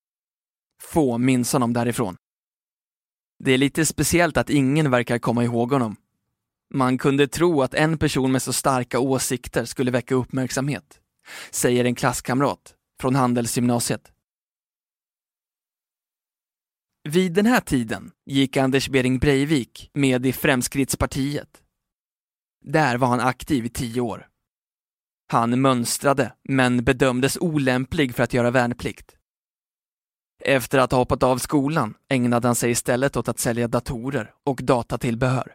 Få 0.83 1.19
minns 1.19 1.53
honom 1.53 1.73
därifrån. 1.73 2.17
Det 3.38 3.53
är 3.53 3.59
lite 3.59 3.87
speciellt 3.87 4.37
att 4.37 4.51
ingen 4.51 4.91
verkar 4.91 5.19
komma 5.19 5.45
ihåg 5.45 5.73
honom. 5.73 5.97
Man 6.75 6.99
kunde 6.99 7.29
tro 7.29 7.63
att 7.63 7.75
en 7.75 7.99
person 7.99 8.33
med 8.33 8.43
så 8.43 8.53
starka 8.53 8.99
åsikter 8.99 9.65
skulle 9.65 9.91
väcka 9.91 10.15
uppmärksamhet, 10.15 11.01
säger 11.51 11.85
en 11.85 11.95
klasskamrat 11.95 12.75
från 13.01 13.15
Handelsgymnasiet. 13.15 14.13
Vid 17.09 17.33
den 17.33 17.47
här 17.47 17.61
tiden 17.61 18.11
gick 18.27 18.57
Anders 18.57 18.89
Behring 18.89 19.19
Breivik 19.19 19.91
med 19.95 20.27
i 20.27 20.33
Fremskrittspartiet. 20.33 21.63
Där 22.65 22.97
var 22.97 23.09
han 23.09 23.21
aktiv 23.21 23.65
i 23.65 23.69
tio 23.69 24.01
år. 24.01 24.29
Han 25.31 25.61
mönstrade, 25.61 26.33
men 26.49 26.85
bedömdes 26.85 27.39
olämplig 27.41 28.15
för 28.15 28.23
att 28.23 28.35
göra 28.35 28.51
värnplikt. 28.51 29.17
Efter 30.45 30.79
att 30.79 30.93
ha 30.93 30.99
hoppat 30.99 31.23
av 31.23 31.39
skolan 31.39 31.95
ägnade 32.09 32.49
han 32.49 32.55
sig 32.55 32.71
istället 32.71 33.17
åt 33.17 33.29
att 33.29 33.39
sälja 33.39 33.69
datorer 33.69 34.35
och 34.45 34.61
datatillbehör. 34.63 35.55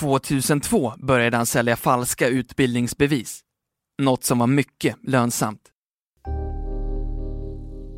2002 0.00 0.92
började 0.98 1.36
han 1.36 1.46
sälja 1.46 1.76
falska 1.76 2.28
utbildningsbevis, 2.28 3.40
något 4.02 4.24
som 4.24 4.38
var 4.38 4.46
mycket 4.46 4.96
lönsamt. 5.02 5.60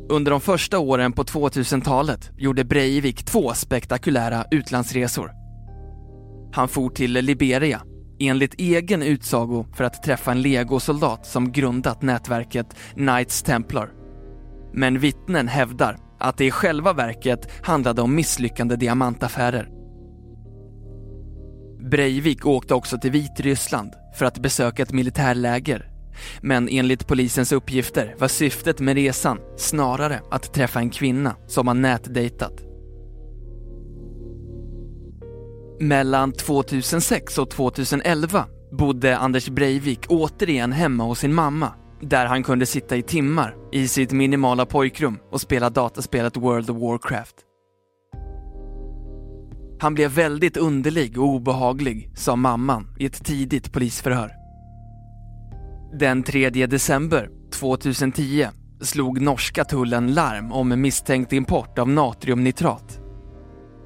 Under 0.09 0.31
de 0.31 0.41
första 0.41 0.79
åren 0.79 1.13
på 1.13 1.23
2000-talet 1.23 2.31
gjorde 2.37 2.63
Breivik 2.63 3.25
två 3.25 3.53
spektakulära 3.53 4.45
utlandsresor. 4.51 5.31
Han 6.53 6.67
for 6.67 6.89
till 6.89 7.13
Liberia, 7.13 7.81
enligt 8.19 8.53
egen 8.53 9.03
utsago 9.03 9.65
för 9.75 9.83
att 9.83 10.03
träffa 10.03 10.31
en 10.31 10.41
legosoldat 10.41 11.25
som 11.25 11.51
grundat 11.51 12.01
nätverket 12.01 12.75
Knights 12.93 13.43
Templar. 13.43 13.91
Men 14.73 14.99
vittnen 14.99 15.47
hävdar 15.47 15.97
att 16.19 16.37
det 16.37 16.45
i 16.45 16.51
själva 16.51 16.93
verket 16.93 17.65
handlade 17.65 18.01
om 18.01 18.15
misslyckande 18.15 18.75
diamantaffärer. 18.75 19.82
Breivik 21.83 22.45
åkte 22.45 22.73
också 22.73 22.97
till 22.97 23.11
Vitryssland 23.11 23.93
för 24.15 24.25
att 24.25 24.37
besöka 24.37 24.83
ett 24.83 24.91
militärläger. 24.91 25.89
Men 26.41 26.69
enligt 26.69 27.07
polisens 27.07 27.51
uppgifter 27.51 28.15
var 28.19 28.27
syftet 28.27 28.79
med 28.79 28.95
resan 28.95 29.39
snarare 29.57 30.21
att 30.31 30.53
träffa 30.53 30.79
en 30.79 30.89
kvinna 30.89 31.35
som 31.47 31.67
han 31.67 31.81
nätdejtat. 31.81 32.53
Mellan 35.79 36.31
2006 36.31 37.37
och 37.37 37.49
2011 37.49 38.45
bodde 38.71 39.17
Anders 39.17 39.49
Breivik 39.49 40.05
återigen 40.09 40.71
hemma 40.71 41.03
hos 41.03 41.19
sin 41.19 41.33
mamma 41.33 41.73
där 42.01 42.25
han 42.25 42.43
kunde 42.43 42.65
sitta 42.65 42.97
i 42.97 43.03
timmar 43.03 43.55
i 43.71 43.87
sitt 43.87 44.11
minimala 44.11 44.65
pojkrum 44.65 45.19
och 45.31 45.41
spela 45.41 45.69
dataspelet 45.69 46.37
World 46.37 46.69
of 46.69 46.77
Warcraft. 46.77 47.35
Han 49.83 49.93
blev 49.93 50.11
väldigt 50.11 50.57
underlig 50.57 51.17
och 51.17 51.27
obehaglig, 51.27 52.11
sa 52.15 52.35
mamman 52.35 52.87
i 52.99 53.05
ett 53.05 53.25
tidigt 53.25 53.73
polisförhör. 53.73 54.31
Den 55.99 56.23
3 56.23 56.49
december 56.49 57.29
2010 57.51 58.47
slog 58.81 59.21
norska 59.21 59.65
tullen 59.65 60.13
larm 60.13 60.51
om 60.51 60.81
misstänkt 60.81 61.33
import 61.33 61.79
av 61.79 61.89
natriumnitrat. 61.89 62.99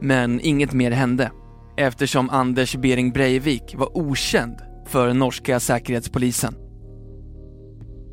Men 0.02 0.40
inget 0.40 0.74
mer 0.74 0.92
hände 0.92 1.32
eftersom 1.78 2.30
Anders 2.30 2.76
Bering 2.76 3.12
Breivik 3.12 3.76
var 3.78 3.98
okänd 3.98 4.56
för 4.86 5.14
norska 5.14 5.60
säkerhetspolisen. 5.60 6.56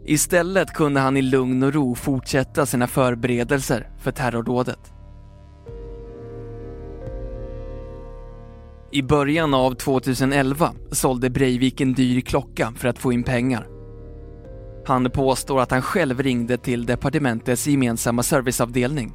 Istället 0.06 0.72
kunde 0.72 1.00
han 1.00 1.16
i 1.16 1.22
lugn 1.22 1.62
och 1.62 1.74
ro 1.74 1.94
fortsätta 1.94 2.66
sina 2.66 2.86
förberedelser 2.86 3.88
för 3.98 4.10
terrordådet. 4.10 4.93
I 8.94 9.02
början 9.02 9.54
av 9.54 9.74
2011 9.74 10.72
sålde 10.90 11.30
Breivik 11.30 11.80
en 11.80 11.92
dyr 11.92 12.20
klocka 12.20 12.72
för 12.76 12.88
att 12.88 12.98
få 12.98 13.12
in 13.12 13.22
pengar. 13.22 13.66
Han 14.86 15.10
påstår 15.10 15.60
att 15.60 15.70
han 15.70 15.82
själv 15.82 16.22
ringde 16.22 16.56
till 16.56 16.86
departementets 16.86 17.66
gemensamma 17.66 18.22
serviceavdelning 18.22 19.12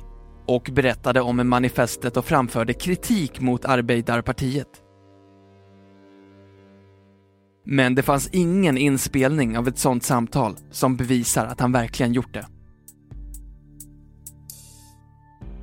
och 0.47 0.69
berättade 0.73 1.21
om 1.21 1.49
manifestet 1.49 2.17
och 2.17 2.25
framförde 2.25 2.73
kritik 2.73 3.39
mot 3.41 3.65
Arbeidarpartiet. 3.65 4.67
Men 7.65 7.95
det 7.95 8.03
fanns 8.03 8.29
ingen 8.31 8.77
inspelning 8.77 9.57
av 9.57 9.67
ett 9.67 9.77
sådant 9.77 10.03
samtal 10.03 10.55
som 10.71 10.97
bevisar 10.97 11.45
att 11.45 11.59
han 11.59 11.71
verkligen 11.71 12.13
gjort 12.13 12.33
det. 12.33 12.45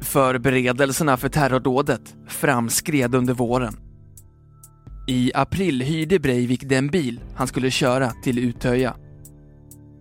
Förberedelserna 0.00 1.16
för 1.16 1.28
terrordådet 1.28 2.14
framskred 2.28 3.14
under 3.14 3.34
våren. 3.34 3.85
I 5.08 5.32
april 5.34 5.82
hyrde 5.82 6.18
Breivik 6.18 6.68
den 6.68 6.88
bil 6.88 7.20
han 7.34 7.46
skulle 7.46 7.70
köra 7.70 8.10
till 8.10 8.38
Utöja. 8.38 8.96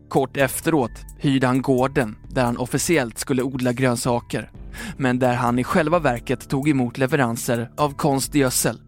Kort 0.10 0.38
efteråt 0.38 0.92
hyrde 1.20 1.48
han 1.48 1.62
gården 1.62 2.16
där 2.30 2.46
han 2.46 2.58
officiellt 2.58 3.18
skulle 3.18 3.44
odla 3.44 3.74
grönsaker, 3.74 4.52
men 4.98 5.20
där 5.20 5.34
han 5.34 5.60
i 5.60 5.64
själva 5.64 6.00
verket 6.00 6.50
tog 6.50 6.70
emot 6.70 6.98
leveranser 6.98 7.72
av 7.78 7.92
konstgödsel, 7.92 8.80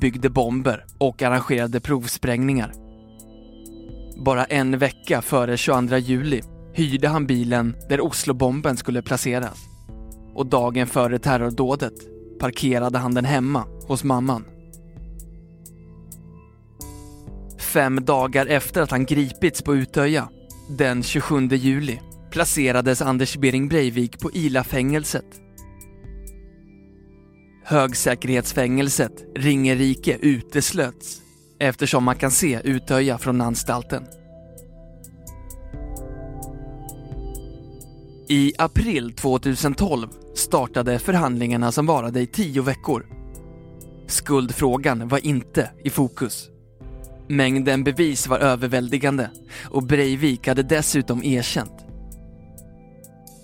byggde 0.00 0.30
bomber 0.30 0.84
och 0.98 1.22
arrangerade 1.22 1.80
provsprängningar. 1.80 2.72
Bara 4.24 4.44
en 4.44 4.78
vecka 4.78 5.22
före 5.22 5.56
22 5.56 5.96
juli 5.96 6.42
hyrde 6.74 7.08
han 7.08 7.26
bilen 7.26 7.76
där 7.88 8.00
Oslobomben 8.00 8.76
skulle 8.76 9.02
placeras. 9.02 9.58
Och 10.34 10.46
dagen 10.46 10.86
före 10.86 11.18
terrordådet 11.18 11.94
parkerade 12.40 12.98
han 12.98 13.14
den 13.14 13.24
hemma 13.24 13.64
hos 13.88 14.04
mamman. 14.04 14.44
Fem 17.72 18.04
dagar 18.04 18.46
efter 18.46 18.82
att 18.82 18.90
han 18.90 19.04
gripits 19.04 19.62
på 19.62 19.74
Utöja, 19.74 20.28
den 20.68 21.02
27 21.02 21.48
juli, 21.48 22.00
placerades 22.30 23.02
Anders 23.02 23.36
Bering 23.36 23.68
Breivik 23.68 24.18
på 24.20 24.30
Ila-fängelset. 24.32 25.24
Högsäkerhetsfängelset 27.64 29.12
Ringerike 29.36 30.18
uteslöts 30.22 31.22
eftersom 31.58 32.04
man 32.04 32.16
kan 32.16 32.30
se 32.30 32.60
Utöja 32.64 33.18
från 33.18 33.40
anstalten. 33.40 34.04
I 38.28 38.52
april 38.58 39.12
2012 39.12 40.08
startade 40.34 40.98
förhandlingarna 40.98 41.72
som 41.72 41.86
varade 41.86 42.20
i 42.20 42.26
tio 42.26 42.62
veckor. 42.62 43.06
Skuldfrågan 44.06 45.08
var 45.08 45.26
inte 45.26 45.70
i 45.84 45.90
fokus. 45.90 46.48
Mängden 47.32 47.84
bevis 47.84 48.26
var 48.26 48.38
överväldigande 48.38 49.30
och 49.64 49.82
Breivik 49.82 50.48
hade 50.48 50.62
dessutom 50.62 51.24
erkänt. 51.24 51.84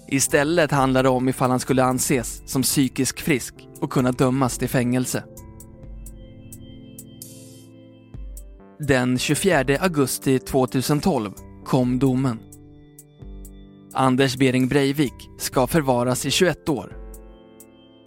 Istället 0.09 0.71
handlade 0.71 1.09
det 1.09 1.11
om 1.11 1.29
ifall 1.29 1.51
han 1.51 1.61
skulle 1.61 1.85
anses 1.85 2.43
som 2.47 2.63
psykisk 2.63 3.21
frisk 3.21 3.55
och 3.81 3.91
kunna 3.93 4.13
dömas 4.13 4.59
till 4.59 4.69
fängelse. 4.69 5.25
Den 8.79 9.19
24 9.19 9.79
augusti 9.81 10.39
2012 10.39 11.33
kom 11.65 11.99
domen. 11.99 12.39
Anders 13.93 14.37
Bering 14.37 14.69
Breivik 14.69 15.29
ska 15.39 15.67
förvaras 15.67 16.27
i 16.27 16.31
21 16.31 16.69
år. 16.69 16.97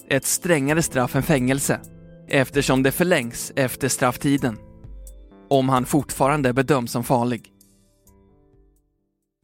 Ett 0.10 0.26
strängare 0.26 0.82
straff 0.82 1.16
än 1.16 1.24
fängelse 1.24 1.80
eftersom 2.28 2.84
det 2.84 2.92
förlängs 2.92 3.52
efter 3.56 3.88
strafftiden 3.88 4.58
om 5.52 5.70
han 5.70 5.86
fortfarande 5.86 6.54
bedöms 6.54 6.92
som 6.92 7.04
farlig. 7.04 7.54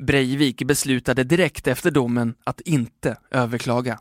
Breivik 0.03 0.63
beslutade 0.63 1.23
direkt 1.23 1.67
efter 1.67 1.91
domen 1.91 2.35
att 2.43 2.61
inte 2.61 3.17
överklaga. 3.31 3.99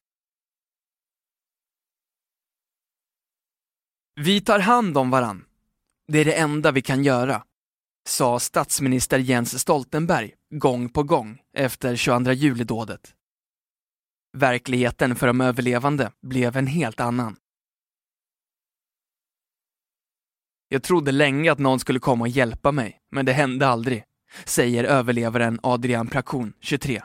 Vi 4.20 4.40
tar 4.40 4.58
hand 4.58 4.98
om 4.98 5.10
varann. 5.10 5.44
Det 6.08 6.18
är 6.18 6.24
det 6.24 6.38
enda 6.38 6.72
vi 6.72 6.82
kan 6.82 7.04
göra, 7.04 7.44
sa 8.08 8.40
statsminister 8.40 9.18
Jens 9.18 9.60
Stoltenberg 9.60 10.34
gång 10.54 10.88
på 10.88 11.02
gång 11.02 11.38
efter 11.56 11.96
22 11.96 12.32
juli-dådet. 12.32 13.14
Verkligheten 14.36 15.16
för 15.16 15.26
de 15.26 15.40
överlevande 15.40 16.12
blev 16.22 16.56
en 16.56 16.66
helt 16.66 17.00
annan. 17.00 17.36
Jag 20.68 20.82
trodde 20.82 21.12
länge 21.12 21.52
att 21.52 21.58
någon 21.58 21.80
skulle 21.80 21.98
komma 21.98 22.22
och 22.22 22.28
hjälpa 22.28 22.72
mig, 22.72 23.00
men 23.10 23.26
det 23.26 23.32
hände 23.32 23.68
aldrig, 23.68 24.04
säger 24.44 24.84
överlevaren 24.84 25.60
Adrian 25.62 26.06
Prakon, 26.06 26.52
23. 26.60 27.02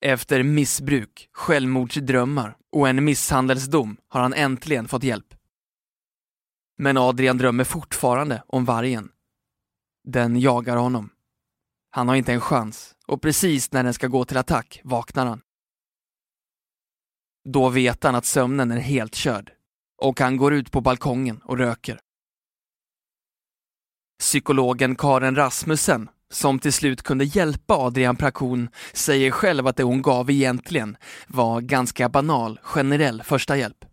Efter 0.00 0.42
missbruk, 0.42 1.28
självmordsdrömmar 1.32 2.56
och 2.72 2.88
en 2.88 3.04
misshandelsdom 3.04 3.96
har 4.08 4.20
han 4.20 4.34
äntligen 4.34 4.88
fått 4.88 5.02
hjälp. 5.02 5.34
Men 6.78 6.96
Adrian 6.96 7.38
drömmer 7.38 7.64
fortfarande 7.64 8.42
om 8.46 8.64
vargen. 8.64 9.12
Den 10.04 10.40
jagar 10.40 10.76
honom. 10.76 11.10
Han 11.90 12.08
har 12.08 12.14
inte 12.14 12.32
en 12.32 12.40
chans 12.40 12.96
och 13.06 13.22
precis 13.22 13.72
när 13.72 13.84
den 13.84 13.94
ska 13.94 14.06
gå 14.06 14.24
till 14.24 14.36
attack 14.36 14.80
vaknar 14.84 15.26
han. 15.26 15.40
Då 17.44 17.68
vet 17.68 18.04
han 18.04 18.14
att 18.14 18.24
sömnen 18.24 18.70
är 18.70 18.78
helt 18.78 19.14
körd 19.14 19.55
och 19.96 20.20
han 20.20 20.36
går 20.36 20.54
ut 20.54 20.70
på 20.70 20.80
balkongen 20.80 21.40
och 21.44 21.58
röker. 21.58 22.00
Psykologen 24.20 24.96
Karen 24.96 25.36
Rasmussen 25.36 26.08
som 26.30 26.58
till 26.58 26.72
slut 26.72 27.02
kunde 27.02 27.24
hjälpa 27.24 27.74
Adrian 27.74 28.16
Prakon, 28.16 28.68
säger 28.92 29.30
själv 29.30 29.66
att 29.66 29.76
det 29.76 29.82
hon 29.82 30.02
gav 30.02 30.30
egentligen 30.30 30.96
var 31.26 31.60
ganska 31.60 32.08
banal, 32.08 32.60
generell 32.62 33.22
första 33.22 33.56
hjälp. 33.56 33.84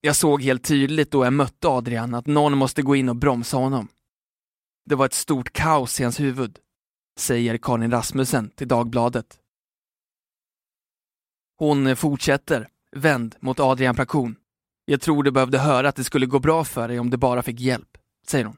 Jag 0.00 0.16
såg 0.16 0.42
helt 0.42 0.64
tydligt 0.64 1.10
då 1.10 1.24
jag 1.24 1.32
mötte 1.32 1.68
Adrian 1.68 2.14
att 2.14 2.26
någon 2.26 2.58
måste 2.58 2.82
gå 2.82 2.96
in 2.96 3.08
och 3.08 3.16
bromsa 3.16 3.56
honom. 3.56 3.88
Det 4.86 4.94
var 4.94 5.06
ett 5.06 5.14
stort 5.14 5.52
kaos 5.52 6.00
i 6.00 6.02
hans 6.02 6.20
huvud, 6.20 6.58
säger 7.18 7.58
Karin 7.58 7.90
Rasmussen 7.90 8.50
till 8.50 8.68
Dagbladet. 8.68 9.40
Hon 11.58 11.96
fortsätter, 11.96 12.68
vänd 12.94 13.36
mot 13.40 13.60
Adrian 13.60 13.96
Prakon. 13.96 14.36
Jag 14.84 15.00
tror 15.00 15.22
du 15.22 15.30
behövde 15.30 15.58
höra 15.58 15.88
att 15.88 15.96
det 15.96 16.04
skulle 16.04 16.26
gå 16.26 16.38
bra 16.38 16.64
för 16.64 16.88
dig 16.88 17.00
om 17.00 17.10
du 17.10 17.16
bara 17.16 17.42
fick 17.42 17.60
hjälp, 17.60 17.98
säger 18.26 18.44
hon. 18.44 18.56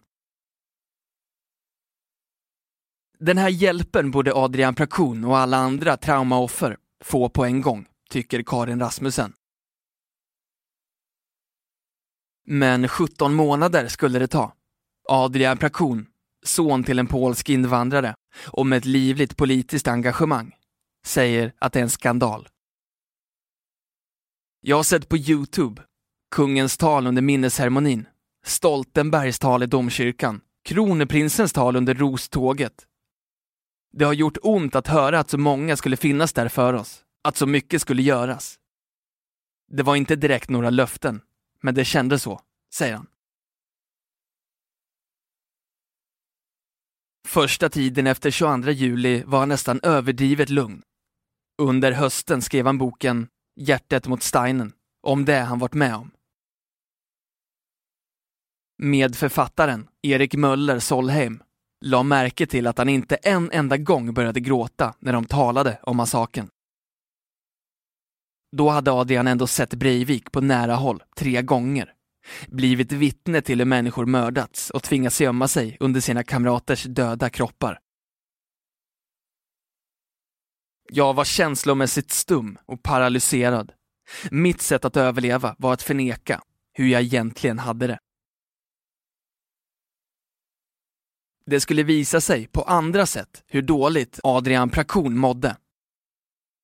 Den 3.19 3.39
här 3.39 3.49
hjälpen 3.49 4.11
borde 4.11 4.35
Adrian 4.35 4.75
Prakon 4.75 5.25
och 5.25 5.39
alla 5.39 5.57
andra 5.57 5.97
traumaoffer 5.97 6.77
få 7.05 7.29
på 7.29 7.45
en 7.45 7.61
gång, 7.61 7.87
tycker 8.11 8.43
Karin 8.43 8.81
Rasmussen. 8.81 9.33
Men 12.47 12.89
17 12.89 13.35
månader 13.35 13.89
skulle 13.89 14.19
det 14.19 14.29
ta. 14.29 14.53
Adrian 15.09 15.59
Prakon, 15.59 16.07
son 16.45 16.85
till 16.85 16.99
en 16.99 17.07
polsk 17.07 17.49
invandrare 17.49 18.15
och 18.47 18.67
med 18.67 18.77
ett 18.77 18.85
livligt 18.85 19.37
politiskt 19.37 19.89
engagemang, 19.89 20.55
säger 21.07 21.53
att 21.59 21.73
det 21.73 21.79
är 21.79 21.83
en 21.83 21.91
skandal. 21.91 22.49
Jag 24.61 24.77
har 24.77 24.83
sett 24.83 25.09
på 25.09 25.17
Youtube 25.17 25.83
kungens 26.31 26.77
tal 26.77 27.07
under 27.07 27.23
minnesceremonin, 27.23 28.07
Stoltenbergs 28.45 29.39
tal 29.39 29.63
i 29.63 29.67
domkyrkan, 29.67 30.41
kronprinsens 30.65 31.53
tal 31.53 31.77
under 31.77 31.95
roståget. 31.95 32.87
Det 33.93 34.05
har 34.05 34.13
gjort 34.13 34.39
ont 34.43 34.75
att 34.75 34.87
höra 34.87 35.19
att 35.19 35.31
så 35.31 35.39
många 35.39 35.77
skulle 35.77 35.97
finnas 35.97 36.33
där 36.33 36.49
för 36.49 36.73
oss, 36.73 37.05
att 37.25 37.37
så 37.37 37.47
mycket 37.47 37.83
skulle 37.83 38.03
göras. 38.03 38.59
Det 39.69 39.83
var 39.83 39.97
inte 39.97 40.17
direkt 40.17 40.51
några 40.51 40.71
löften, 40.71 41.21
men 41.63 41.75
det 41.75 41.85
kändes 41.85 42.23
så, 42.23 42.41
säger 42.75 42.97
han. 42.97 43.07
Första 47.27 47.69
tiden 47.69 48.07
efter 48.07 48.31
22 48.31 48.71
juli 48.71 49.23
var 49.27 49.39
han 49.39 49.49
nästan 49.49 49.81
överdrivet 49.83 50.51
lugn. 50.51 50.83
Under 51.63 51.93
hösten 51.93 52.43
skrev 52.43 52.67
han 52.67 52.79
boken 52.79 53.29
Hjärtat 53.61 54.07
mot 54.07 54.23
Steinen, 54.23 54.73
om 55.03 55.25
det 55.25 55.41
han 55.41 55.59
varit 55.59 55.75
med 55.75 55.95
om. 55.95 56.11
Medförfattaren, 58.79 59.89
Erik 60.03 60.35
Möller 60.35 60.79
Solheim, 60.79 61.43
la 61.85 62.03
märke 62.03 62.47
till 62.47 62.67
att 62.67 62.79
han 62.79 62.89
inte 62.89 63.17
en 63.17 63.51
enda 63.51 63.77
gång 63.77 64.15
började 64.15 64.41
gråta 64.41 64.95
när 64.99 65.13
de 65.13 65.25
talade 65.25 65.79
om 65.83 65.97
massakern. 65.97 66.49
Då 68.57 68.69
hade 68.69 68.93
Adrian 68.93 69.27
ändå 69.27 69.47
sett 69.47 69.75
Breivik 69.75 70.33
på 70.33 70.41
nära 70.41 70.75
håll 70.75 71.03
tre 71.17 71.43
gånger, 71.43 71.93
blivit 72.49 72.93
vittne 72.93 73.43
till 73.43 73.59
hur 73.59 73.67
människor 73.67 74.07
mördats 74.07 74.71
och 74.71 74.83
tvingats 74.83 75.21
gömma 75.21 75.49
sig 75.49 75.77
under 75.81 76.01
sina 76.01 76.23
kamraters 76.23 76.85
döda 76.85 77.31
kroppar. 77.31 77.79
Jag 80.89 81.15
var 81.15 81.25
känslomässigt 81.25 82.11
stum 82.11 82.59
och 82.67 82.83
paralyserad. 82.83 83.73
Mitt 84.31 84.61
sätt 84.61 84.85
att 84.85 84.97
överleva 84.97 85.57
var 85.59 85.73
att 85.73 85.83
förneka 85.83 86.43
hur 86.73 86.89
jag 86.89 87.03
egentligen 87.03 87.59
hade 87.59 87.87
det. 87.87 87.99
Det 91.47 91.61
skulle 91.61 91.83
visa 91.83 92.21
sig 92.21 92.47
på 92.47 92.63
andra 92.63 93.07
sätt 93.07 93.45
hur 93.47 93.63
dåligt 93.63 94.21
Adrian 94.23 94.71
Prakon 94.71 95.19
mådde. 95.19 95.57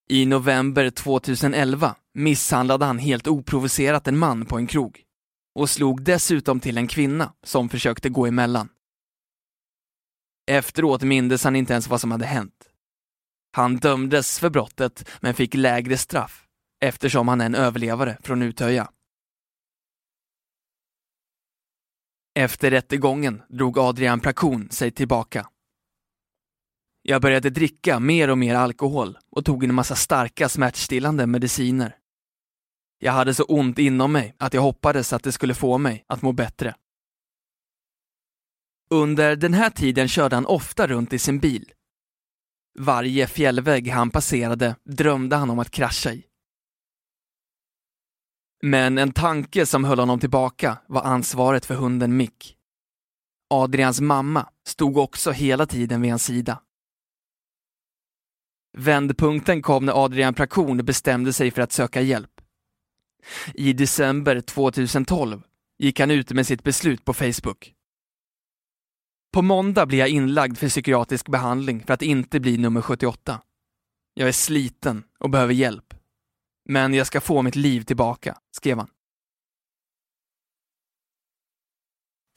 I 0.09 0.25
november 0.25 0.89
2011 0.89 1.95
misshandlade 2.13 2.85
han 2.85 2.99
helt 2.99 3.27
oprovocerat 3.27 4.07
en 4.07 4.17
man 4.17 4.45
på 4.45 4.57
en 4.57 4.67
krog 4.67 5.01
och 5.55 5.69
slog 5.69 6.03
dessutom 6.03 6.59
till 6.59 6.77
en 6.77 6.87
kvinna 6.87 7.33
som 7.43 7.69
försökte 7.69 8.09
gå 8.09 8.27
emellan. 8.27 8.69
Efteråt 10.47 11.01
mindes 11.01 11.43
han 11.43 11.55
inte 11.55 11.73
ens 11.73 11.87
vad 11.87 12.01
som 12.01 12.11
hade 12.11 12.25
hänt. 12.25 12.72
Han 13.55 13.75
dömdes 13.75 14.39
för 14.39 14.49
brottet 14.49 15.09
men 15.21 15.33
fick 15.33 15.53
lägre 15.53 15.97
straff 15.97 16.47
eftersom 16.81 17.27
han 17.27 17.41
är 17.41 17.45
en 17.45 17.55
överlevare 17.55 18.17
från 18.21 18.41
Utöja. 18.41 18.91
Efter 22.35 22.71
rättegången 22.71 23.41
drog 23.49 23.79
Adrian 23.79 24.19
Prakon 24.19 24.69
sig 24.69 24.91
tillbaka. 24.91 25.49
Jag 27.01 27.21
började 27.21 27.49
dricka 27.49 27.99
mer 27.99 28.29
och 28.29 28.37
mer 28.37 28.55
alkohol 28.55 29.17
och 29.29 29.45
tog 29.45 29.63
en 29.63 29.73
massa 29.73 29.95
starka 29.95 30.49
smärtstillande 30.49 31.27
mediciner. 31.27 31.97
Jag 32.99 33.11
hade 33.11 33.33
så 33.33 33.43
ont 33.43 33.79
inom 33.79 34.11
mig 34.11 34.35
att 34.37 34.53
jag 34.53 34.61
hoppades 34.61 35.13
att 35.13 35.23
det 35.23 35.31
skulle 35.31 35.53
få 35.53 35.77
mig 35.77 36.05
att 36.07 36.21
må 36.21 36.31
bättre. 36.31 36.75
Under 38.89 39.35
den 39.35 39.53
här 39.53 39.69
tiden 39.69 40.07
körde 40.07 40.35
han 40.35 40.45
ofta 40.45 40.87
runt 40.87 41.13
i 41.13 41.19
sin 41.19 41.39
bil. 41.39 41.73
Varje 42.79 43.27
fjällvägg 43.27 43.89
han 43.89 44.09
passerade 44.09 44.75
drömde 44.83 45.35
han 45.35 45.49
om 45.49 45.59
att 45.59 45.71
krascha 45.71 46.11
i. 46.11 46.25
Men 48.61 48.97
en 48.97 49.11
tanke 49.11 49.65
som 49.65 49.83
höll 49.83 49.99
honom 49.99 50.19
tillbaka 50.19 50.77
var 50.87 51.01
ansvaret 51.01 51.65
för 51.65 51.75
hunden 51.75 52.17
Mick. 52.17 52.57
Adrians 53.49 54.01
mamma 54.01 54.49
stod 54.67 54.97
också 54.97 55.31
hela 55.31 55.65
tiden 55.65 56.01
vid 56.01 56.11
hans 56.11 56.25
sida. 56.25 56.61
Vändpunkten 58.77 59.61
kom 59.61 59.85
när 59.85 60.05
Adrian 60.05 60.33
Prakon 60.33 60.77
bestämde 60.77 61.33
sig 61.33 61.51
för 61.51 61.61
att 61.61 61.71
söka 61.71 62.01
hjälp. 62.01 62.41
I 63.53 63.73
december 63.73 64.41
2012 64.41 65.41
gick 65.77 65.99
han 65.99 66.11
ut 66.11 66.31
med 66.31 66.47
sitt 66.47 66.63
beslut 66.63 67.05
på 67.05 67.13
Facebook. 67.13 67.73
På 69.33 69.41
måndag 69.41 69.85
blir 69.85 69.99
jag 69.99 70.09
inlagd 70.09 70.57
för 70.57 70.69
psykiatrisk 70.69 71.29
behandling 71.29 71.83
för 71.83 71.93
att 71.93 72.01
inte 72.01 72.39
bli 72.39 72.57
nummer 72.57 72.81
78. 72.81 73.41
Jag 74.13 74.27
är 74.27 74.31
sliten 74.31 75.03
och 75.19 75.29
behöver 75.29 75.53
hjälp. 75.53 75.93
Men 76.69 76.93
jag 76.93 77.07
ska 77.07 77.21
få 77.21 77.41
mitt 77.41 77.55
liv 77.55 77.81
tillbaka, 77.81 78.37
skrev 78.51 78.77
han. 78.77 78.89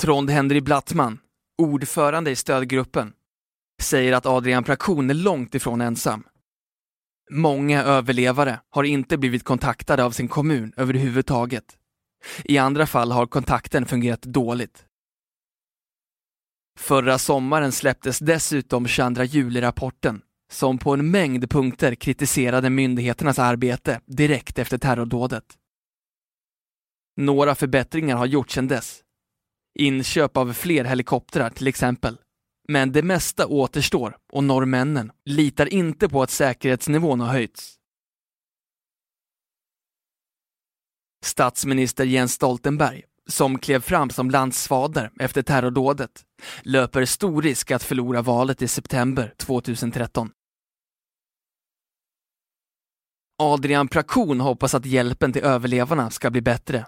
Trond 0.01 0.31
Henry 0.31 0.61
Blattman, 0.61 1.19
ordförande 1.59 2.31
i 2.31 2.37
stödgruppen, 2.37 3.13
säger 3.83 4.13
att 4.13 4.27
Adrian 4.27 4.65
Prakon 4.65 5.11
är 5.11 5.15
långt 5.15 5.55
ifrån 5.55 5.81
ensam. 5.81 6.27
Många 7.31 7.83
överlevare 7.83 8.61
har 8.71 8.85
inte 8.85 9.19
blivit 9.19 9.45
kontaktade 9.45 10.05
av 10.05 10.11
sin 10.11 10.29
kommun 10.29 10.73
överhuvudtaget. 10.77 11.79
I 12.45 12.59
andra 12.59 12.87
fall 12.87 13.13
har 13.13 13.27
kontakten 13.27 13.87
fungerat 13.87 14.23
dåligt. 14.23 14.87
Förra 16.77 17.19
sommaren 17.19 17.73
släpptes 17.73 18.19
dessutom 18.19 18.87
22 18.87 19.23
juli-rapporten 19.25 20.23
som 20.51 20.79
på 20.79 20.95
en 20.95 21.11
mängd 21.11 21.51
punkter 21.51 21.95
kritiserade 21.95 22.71
myndigheternas 22.71 23.39
arbete 23.39 24.01
direkt 24.07 24.59
efter 24.59 24.79
terrordådet. 24.79 25.45
Några 27.17 27.55
förbättringar 27.55 28.17
har 28.17 28.27
gjorts 28.27 28.55
sedan 28.55 28.69
dess. 28.69 29.03
Inköp 29.79 30.37
av 30.37 30.53
fler 30.53 30.85
helikoptrar 30.85 31.51
till 31.51 31.67
exempel. 31.67 32.19
Men 32.69 32.93
det 32.93 33.03
mesta 33.03 33.47
återstår 33.47 34.17
och 34.33 34.45
norrmännen 34.45 35.13
litar 35.25 35.73
inte 35.73 36.09
på 36.09 36.23
att 36.23 36.31
säkerhetsnivån 36.31 37.21
har 37.21 37.29
höjts. 37.29 37.77
Statsminister 41.25 42.05
Jens 42.05 42.33
Stoltenberg, 42.33 43.03
som 43.27 43.59
klev 43.59 43.81
fram 43.81 44.11
som 44.11 44.31
landsfader 44.31 45.11
efter 45.21 45.43
terrordådet, 45.43 46.25
löper 46.63 47.05
stor 47.05 47.43
risk 47.43 47.71
att 47.71 47.83
förlora 47.83 48.23
valet 48.23 48.63
i 48.63 48.69
september 48.69 49.35
2013. 49.37 50.31
Adrian 53.39 53.89
Prakon 53.89 54.41
hoppas 54.41 54.75
att 54.75 54.87
hjälpen 54.87 55.33
till 55.33 55.45
överlevarna 55.45 56.11
ska 56.11 56.31
bli 56.31 56.41
bättre. 56.41 56.87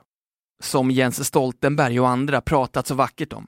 Som 0.63 0.91
Jens 0.91 1.27
Stoltenberg 1.27 2.01
och 2.01 2.09
andra 2.09 2.41
pratat 2.41 2.87
så 2.87 2.95
vackert 2.95 3.33
om. 3.33 3.47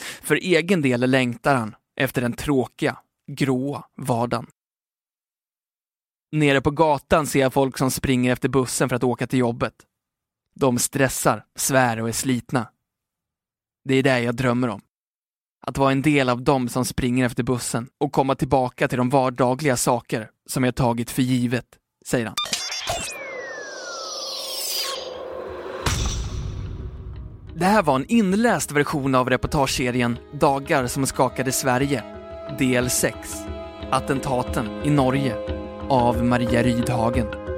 För 0.00 0.36
egen 0.36 0.82
del 0.82 1.10
längtar 1.10 1.54
han 1.54 1.74
efter 2.00 2.22
den 2.22 2.32
tråkiga, 2.32 2.98
gråa 3.32 3.84
vardagen. 3.96 4.46
Nere 6.32 6.60
på 6.60 6.70
gatan 6.70 7.26
ser 7.26 7.40
jag 7.40 7.52
folk 7.52 7.78
som 7.78 7.90
springer 7.90 8.32
efter 8.32 8.48
bussen 8.48 8.88
för 8.88 8.96
att 8.96 9.04
åka 9.04 9.26
till 9.26 9.38
jobbet. 9.38 9.74
De 10.60 10.78
stressar, 10.78 11.44
svär 11.56 12.00
och 12.00 12.08
är 12.08 12.12
slitna. 12.12 12.68
Det 13.84 13.94
är 13.94 14.02
det 14.02 14.20
jag 14.20 14.34
drömmer 14.34 14.68
om. 14.68 14.80
Att 15.66 15.78
vara 15.78 15.92
en 15.92 16.02
del 16.02 16.28
av 16.28 16.42
dem 16.42 16.68
som 16.68 16.84
springer 16.84 17.26
efter 17.26 17.42
bussen 17.42 17.88
och 17.98 18.12
komma 18.12 18.34
tillbaka 18.34 18.88
till 18.88 18.98
de 18.98 19.10
vardagliga 19.10 19.76
saker 19.76 20.30
som 20.46 20.64
jag 20.64 20.74
tagit 20.74 21.10
för 21.10 21.22
givet, 21.22 21.64
säger 22.06 22.26
han. 22.26 22.34
Det 27.54 27.64
här 27.64 27.82
var 27.82 27.96
en 27.96 28.06
inläst 28.08 28.72
version 28.72 29.14
av 29.14 29.30
reportageserien 29.30 30.18
Dagar 30.32 30.86
som 30.86 31.06
skakade 31.06 31.52
Sverige, 31.52 32.04
del 32.58 32.90
6. 32.90 33.16
Attentaten 33.90 34.68
i 34.84 34.90
Norge 34.90 35.36
av 35.88 36.24
Maria 36.24 36.62
Rydhagen. 36.62 37.57